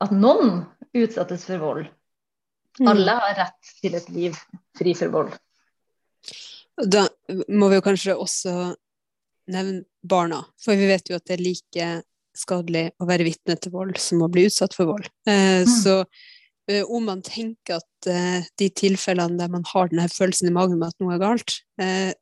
at 0.00 0.12
noen 0.14 0.62
utsettes 0.96 1.44
for 1.44 1.60
vold. 1.60 1.90
Mm. 2.78 2.86
Alle 2.94 3.16
har 3.18 3.34
rett 3.36 3.72
til 3.82 3.96
et 3.98 4.08
liv 4.14 4.38
fri 4.78 4.94
for 4.96 5.12
vold. 5.12 5.34
Da 6.78 7.08
må 7.50 7.70
vi 7.70 7.78
jo 7.78 7.84
kanskje 7.84 8.14
også 8.18 8.54
nevne 9.50 9.82
barna, 10.04 10.42
for 10.60 10.78
vi 10.78 10.88
vet 10.90 11.08
jo 11.10 11.16
at 11.18 11.26
det 11.26 11.38
er 11.38 11.44
like 11.44 11.88
skadelig 12.38 12.84
å 13.02 13.08
være 13.08 13.26
vitne 13.26 13.56
til 13.58 13.72
vold 13.74 13.98
som 14.02 14.22
å 14.22 14.30
bli 14.30 14.46
utsatt 14.48 14.76
for 14.76 14.90
vold. 14.92 15.08
Eh, 15.28 15.64
mm. 15.64 15.72
Så 15.82 15.96
eh, 16.70 16.84
om 16.84 17.08
man 17.08 17.22
tenker 17.26 17.80
at 17.80 18.10
eh, 18.10 18.46
de 18.60 18.70
tilfellene 18.78 19.40
der 19.40 19.50
man 19.52 19.66
har 19.72 19.90
denne 19.90 20.06
følelsen 20.12 20.50
i 20.50 20.54
magen 20.54 20.78
med 20.78 20.92
at 20.92 21.02
noe 21.02 21.16
er 21.16 21.22
galt 21.24 21.56
eh, 21.82 22.12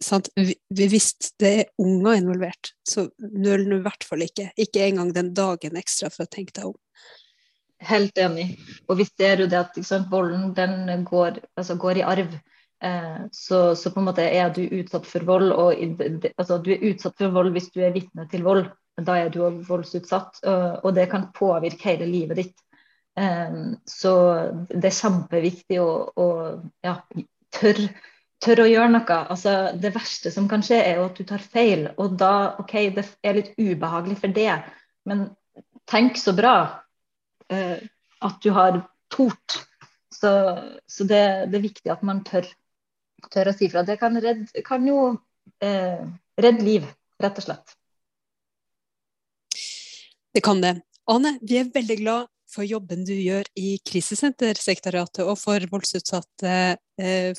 sant? 0.00 0.30
Vi, 0.38 0.56
Hvis 0.70 1.12
det 1.42 1.52
er 1.52 1.72
unger 1.82 2.16
involvert, 2.20 2.72
så 2.88 3.08
nøl 3.18 3.66
nå 3.68 3.80
i 3.80 3.84
hvert 3.84 4.06
fall 4.08 4.24
ikke. 4.24 4.48
Ikke 4.60 4.86
engang 4.86 5.12
den 5.14 5.32
dagen 5.36 5.76
ekstra 5.80 6.10
for 6.12 6.24
å 6.24 6.32
tenke 6.32 6.56
deg 6.56 6.70
om. 6.70 6.78
Helt 7.82 8.18
enig. 8.22 8.46
Og 8.86 9.00
vi 9.00 9.06
ser 9.10 9.42
jo 9.42 9.50
det 9.50 9.58
at 9.58 9.78
sant, 9.84 10.06
volden 10.10 10.52
den 10.54 11.04
går, 11.08 11.42
altså, 11.58 11.76
går 11.80 12.00
i 12.00 12.06
arv. 12.06 12.36
Eh, 12.82 13.24
så, 13.32 13.60
så, 13.78 13.92
på 13.94 14.02
en 14.02 14.08
måte 14.10 14.26
er 14.26 14.52
du 14.54 14.62
utsatt 14.66 15.06
for 15.08 15.26
vold, 15.28 15.52
og 15.54 15.82
altså, 16.36 16.58
du 16.58 16.72
er 16.74 16.86
utsatt 16.90 17.18
for 17.20 17.34
vold 17.34 17.52
hvis 17.54 17.70
du 17.74 17.82
er 17.82 17.94
vitne 17.94 18.26
til 18.30 18.46
vold. 18.46 18.66
Da 19.02 19.16
er 19.22 19.30
du 19.32 19.40
òg 19.46 19.62
voldsutsatt, 19.64 20.42
og, 20.44 20.90
det 20.92 21.06
kan 21.08 21.30
påvirke 21.32 21.94
hele 21.94 22.10
livet 22.10 22.42
ditt. 22.42 22.64
Eh, 23.18 23.60
så 23.88 24.14
det 24.68 24.88
er 24.90 24.98
kjempeviktig 24.98 25.80
å, 25.80 25.92
å 26.12 26.26
ja, 26.84 26.98
tørre 27.54 27.88
tør 28.42 28.64
å 28.64 28.68
gjøre 28.68 28.92
noe. 28.96 29.18
Altså, 29.32 29.54
det 29.78 29.94
verste 29.94 30.32
som 30.34 30.48
kan 30.50 30.64
skje, 30.66 30.80
er 30.82 30.98
jo 30.98 31.08
at 31.08 31.18
du 31.18 31.26
tar 31.28 31.42
feil. 31.42 31.88
Og 32.02 32.16
da, 32.20 32.32
OK, 32.62 32.74
det 32.96 33.06
er 33.22 33.38
litt 33.38 33.52
ubehagelig 33.58 34.18
for 34.22 34.34
det, 34.34 34.54
men 35.08 35.28
tenk 35.90 36.18
så 36.20 36.34
bra 36.36 36.56
uh, 37.52 37.78
at 38.22 38.42
du 38.42 38.50
har 38.54 38.82
tort. 39.12 39.60
Så, 40.12 40.32
så 40.86 41.06
det, 41.08 41.22
det, 41.50 41.58
er 41.58 41.64
viktig 41.64 41.92
at 41.92 42.04
man 42.06 42.22
tør 42.26 42.46
tør 43.30 43.52
å 43.52 43.56
si 43.56 43.68
fra. 43.72 43.84
Det 43.86 43.98
kan, 44.00 44.18
redd, 44.22 44.44
kan 44.66 44.86
jo 44.88 45.12
eh, 45.62 46.02
redde 46.40 46.66
liv, 46.66 46.88
rett 47.22 47.38
og 47.38 47.46
slett. 47.46 47.76
Det 50.32 50.42
kan 50.44 50.62
det. 50.64 50.78
Ane, 51.10 51.36
vi 51.44 51.58
er 51.60 51.72
veldig 51.74 51.98
glad 52.00 52.30
for 52.52 52.66
jobben 52.68 53.04
du 53.08 53.14
gjør 53.16 53.46
i 53.58 53.76
Krisesentersekretariatet 53.88 55.24
og 55.24 55.36
for 55.40 55.64
voldsutsatte 55.72 56.52
eh, 57.00 57.32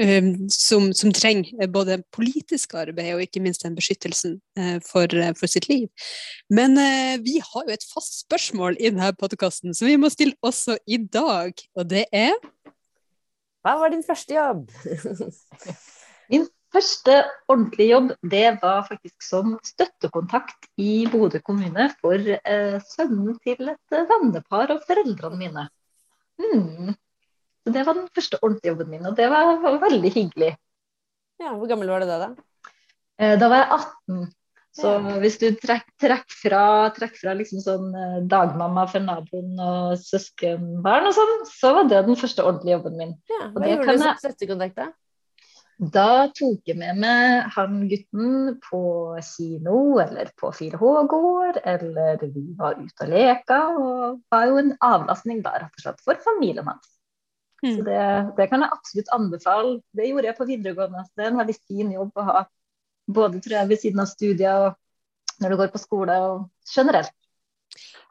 eh, 0.00 0.28
som, 0.52 0.90
som, 0.96 1.12
trenger 1.16 1.70
både 1.72 2.00
politisk 2.14 2.76
arbeid 2.80 3.14
og 3.14 3.24
ikke 3.24 3.42
minst 3.44 3.64
den 3.64 3.76
beskyttelsen 3.78 4.38
eh, 4.58 4.78
for, 4.84 5.08
for, 5.38 5.48
sitt 5.50 5.68
liv. 5.72 5.88
Men 6.52 6.76
eh, 6.80 7.16
vi 7.24 7.38
har 7.40 7.68
jo 7.68 7.76
et 7.76 7.88
fast 7.88 8.22
spørsmål 8.26 8.78
i 8.78 8.90
denne 8.90 9.12
podkasten 9.18 9.76
som 9.76 9.88
vi 9.88 9.98
må 10.00 10.12
stille 10.12 10.36
også 10.44 10.76
i 10.86 11.00
dag, 11.12 11.56
og 11.76 11.88
det 11.92 12.06
er 12.12 12.36
hva 13.62 13.76
var 13.78 13.92
din 13.92 14.02
første 14.06 14.34
jobb? 14.34 14.66
Min 16.32 16.46
første 16.72 17.18
ordentlige 17.50 17.92
jobb 17.92 18.10
det 18.32 18.46
var 18.62 18.82
faktisk 18.88 19.24
som 19.26 19.54
støttekontakt 19.66 20.70
i 20.80 21.04
Bodø 21.12 21.42
kommune 21.44 21.88
for 22.00 22.18
eh, 22.18 22.78
sønnen 22.94 23.38
til 23.44 23.72
et 23.74 23.96
vennepar 24.10 24.74
og 24.74 24.84
foreldrene 24.88 25.38
mine. 25.38 25.66
Mm. 26.40 26.92
Så 27.62 27.72
Det 27.72 27.86
var 27.86 27.94
den 27.94 28.08
første 28.14 28.38
ordentlige 28.42 28.72
jobben 28.72 28.90
min, 28.90 29.06
og 29.06 29.16
det 29.16 29.28
var, 29.30 29.54
var 29.62 29.78
veldig 29.84 30.10
hyggelig. 30.10 30.54
Ja, 31.38 31.54
Hvor 31.54 31.68
gammel 31.68 31.90
var 31.90 32.02
du 32.02 32.06
da? 32.06 32.18
Da, 32.18 32.30
eh, 33.18 33.38
da 33.38 33.48
var 33.48 33.62
jeg 33.62 33.68
18. 33.78 34.32
Så 34.72 34.92
hvis 35.20 35.36
du 35.36 35.50
trekker 35.60 35.92
trekk 36.00 36.32
fra, 36.32 36.62
trekk 36.96 37.18
fra 37.20 37.34
liksom 37.36 37.60
sånn 37.60 37.90
eh, 37.92 38.20
dagmamma 38.24 38.86
for 38.88 39.04
naboen 39.04 39.60
og 39.60 40.00
søskenbarn 40.00 41.10
og 41.10 41.16
sånn, 41.16 41.34
så 41.50 41.74
var 41.76 41.90
det 41.90 42.00
den 42.06 42.16
første 42.16 42.46
ordentlige 42.46 42.78
jobben 42.78 42.96
min. 42.96 43.12
Ja, 43.28 43.50
hva 43.52 43.68
gjorde 43.68 43.98
du 43.98 44.00
som 44.00 44.22
støttekontakt 44.22 44.80
da? 44.80 44.88
Da 45.82 46.28
tok 46.30 46.68
jeg 46.68 46.78
med 46.78 47.00
meg 47.02 47.52
han 47.56 47.82
gutten 47.90 48.56
på 48.62 48.82
kino 49.26 49.98
eller 50.00 50.30
på 50.38 50.52
4H-gård, 50.54 51.58
eller 51.66 52.22
vi 52.22 52.44
var 52.56 52.78
ute 52.78 53.06
og 53.08 53.12
leka, 53.12 53.60
og 53.76 54.20
var 54.32 54.48
jo 54.48 54.60
en 54.62 54.74
avlastning 54.78 55.42
da, 55.44 55.56
rett 55.64 55.80
og 55.80 55.84
slett, 55.84 56.02
for 56.06 56.20
familien 56.22 56.68
hans. 56.70 56.92
Mm. 57.62 57.74
Så 57.74 57.86
det, 57.86 58.02
det, 58.38 58.48
kan 58.50 58.64
jeg 58.64 58.74
absolutt 58.74 59.12
anbefale. 59.16 59.76
Det 59.96 60.08
gjorde 60.08 60.30
jeg 60.30 60.38
på 60.38 60.48
videregående. 60.48 61.04
Det 61.12 61.24
er 61.24 61.32
en 61.32 61.42
veldig 61.42 61.58
fin 61.60 61.92
jobb 61.98 62.16
å 62.18 62.28
ha 62.30 62.44
både 63.08 63.40
tror 63.42 63.58
jeg, 63.60 63.70
ved 63.70 63.82
siden 63.82 64.04
av 64.04 64.10
studiet 64.10 64.52
og 64.52 65.42
når 65.42 65.52
du 65.52 65.60
går 65.60 65.72
på 65.72 65.82
skole 65.82 66.16
og 66.22 66.46
generelt. 66.68 67.12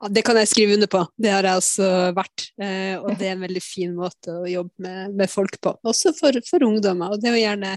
Ja, 0.01 0.09
det 0.09 0.23
kan 0.25 0.37
jeg 0.39 0.49
skrive 0.49 0.73
under 0.73 0.89
på. 0.89 1.03
Det 1.21 1.29
har 1.29 1.45
jeg 1.45 1.61
også 1.61 1.87
vært. 2.17 2.47
Eh, 2.57 2.95
og 2.97 3.11
det 3.19 3.27
er 3.27 3.35
en 3.35 3.43
veldig 3.45 3.61
fin 3.61 3.91
måte 3.93 4.33
å 4.33 4.47
jobbe 4.49 4.81
med, 4.81 5.13
med 5.19 5.29
folk 5.29 5.59
på, 5.61 5.75
også 5.85 6.13
for, 6.17 6.39
for, 6.47 6.65
ungdommer. 6.65 7.13
Og 7.13 7.21
det 7.21 7.29
å 7.29 7.37
gjerne 7.37 7.75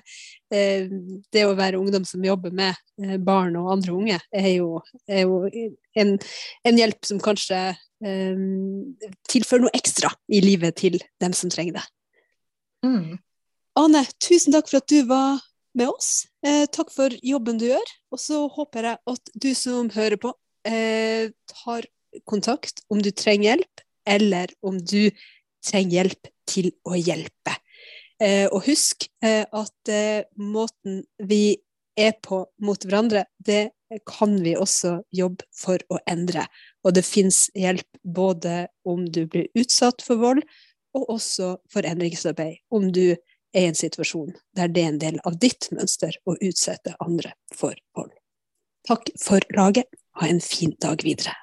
eh, 0.48 0.88
Det 1.32 1.44
å 1.44 1.56
være 1.58 1.80
ungdom 1.80 2.06
som 2.08 2.24
jobber 2.24 2.54
med 2.56 2.72
eh, 3.02 3.18
barn 3.20 3.58
og 3.60 3.74
andre 3.76 3.92
unge, 3.92 4.18
er 4.32 4.50
jo, 4.54 4.80
er 5.04 5.26
jo 5.26 5.42
en, 6.00 6.16
en, 6.64 6.80
hjelp 6.80 7.04
som 7.04 7.20
kanskje 7.20 7.60
eh, 7.74 8.40
tilfører 9.28 9.66
noe 9.66 9.76
ekstra 9.76 10.14
i 10.32 10.40
livet 10.44 10.80
til 10.80 10.96
dem 11.20 11.36
som 11.36 11.52
trenger 11.52 11.82
det. 11.82 11.86
Mm. 12.88 13.18
Ane, 13.80 14.04
tusen 14.22 14.54
takk 14.54 14.70
for 14.70 14.80
at 14.80 14.88
du 14.88 15.02
var 15.10 15.44
med 15.76 15.90
oss. 15.92 16.24
Eh, 16.44 16.66
takk 16.68 16.90
for 16.92 17.12
jobben 17.24 17.58
du 17.60 17.68
gjør. 17.70 17.92
Og 18.12 18.20
så 18.20 18.44
håper 18.52 18.90
jeg 18.90 19.00
at 19.14 19.34
du 19.40 19.50
som 19.56 19.88
hører 19.94 20.20
på, 20.20 20.34
eh, 20.68 21.30
tar 21.48 21.88
kontakt 22.28 22.84
om 22.90 23.00
du 23.00 23.10
trenger 23.10 23.56
hjelp, 23.56 23.80
eller 24.06 24.52
om 24.62 24.78
du 24.78 25.10
trenger 25.64 26.04
hjelp 26.04 26.28
til 26.46 26.72
å 26.84 26.98
hjelpe. 27.00 27.56
Eh, 28.20 28.46
og 28.52 28.62
husk 28.68 29.08
eh, 29.24 29.44
at 29.50 29.88
eh, 29.90 30.24
måten 30.36 31.02
vi 31.18 31.56
er 31.96 32.12
på 32.22 32.44
mot 32.60 32.84
hverandre, 32.84 33.24
det 33.38 33.72
kan 34.06 34.36
vi 34.42 34.54
også 34.58 34.98
jobbe 35.14 35.46
for 35.54 35.78
å 35.88 35.98
endre. 36.10 36.46
Og 36.84 36.94
det 36.94 37.04
fins 37.06 37.48
hjelp 37.54 37.88
både 38.02 38.68
om 38.84 39.04
du 39.06 39.24
blir 39.26 39.48
utsatt 39.54 40.02
for 40.02 40.20
vold, 40.20 40.42
og 40.94 41.10
også 41.16 41.56
for 41.72 41.86
endringsarbeid 41.86 42.60
om 42.74 42.90
du 42.94 43.16
er 43.54 43.66
i 43.66 43.70
en 43.70 43.78
situasjon 43.78 44.34
der 44.58 44.72
det 44.74 44.82
er 44.82 44.92
en 44.92 45.00
del 45.02 45.20
av 45.24 45.38
ditt 45.40 45.70
mønster 45.74 46.16
å 46.26 46.36
utsette 46.40 46.96
andre 47.04 47.34
for 47.54 47.78
vold. 47.96 48.12
Takk 48.88 49.14
for 49.20 49.40
laget. 49.56 49.88
Ha 50.20 50.28
en 50.30 50.42
fin 50.44 50.76
dag 50.82 51.02
videre. 51.02 51.34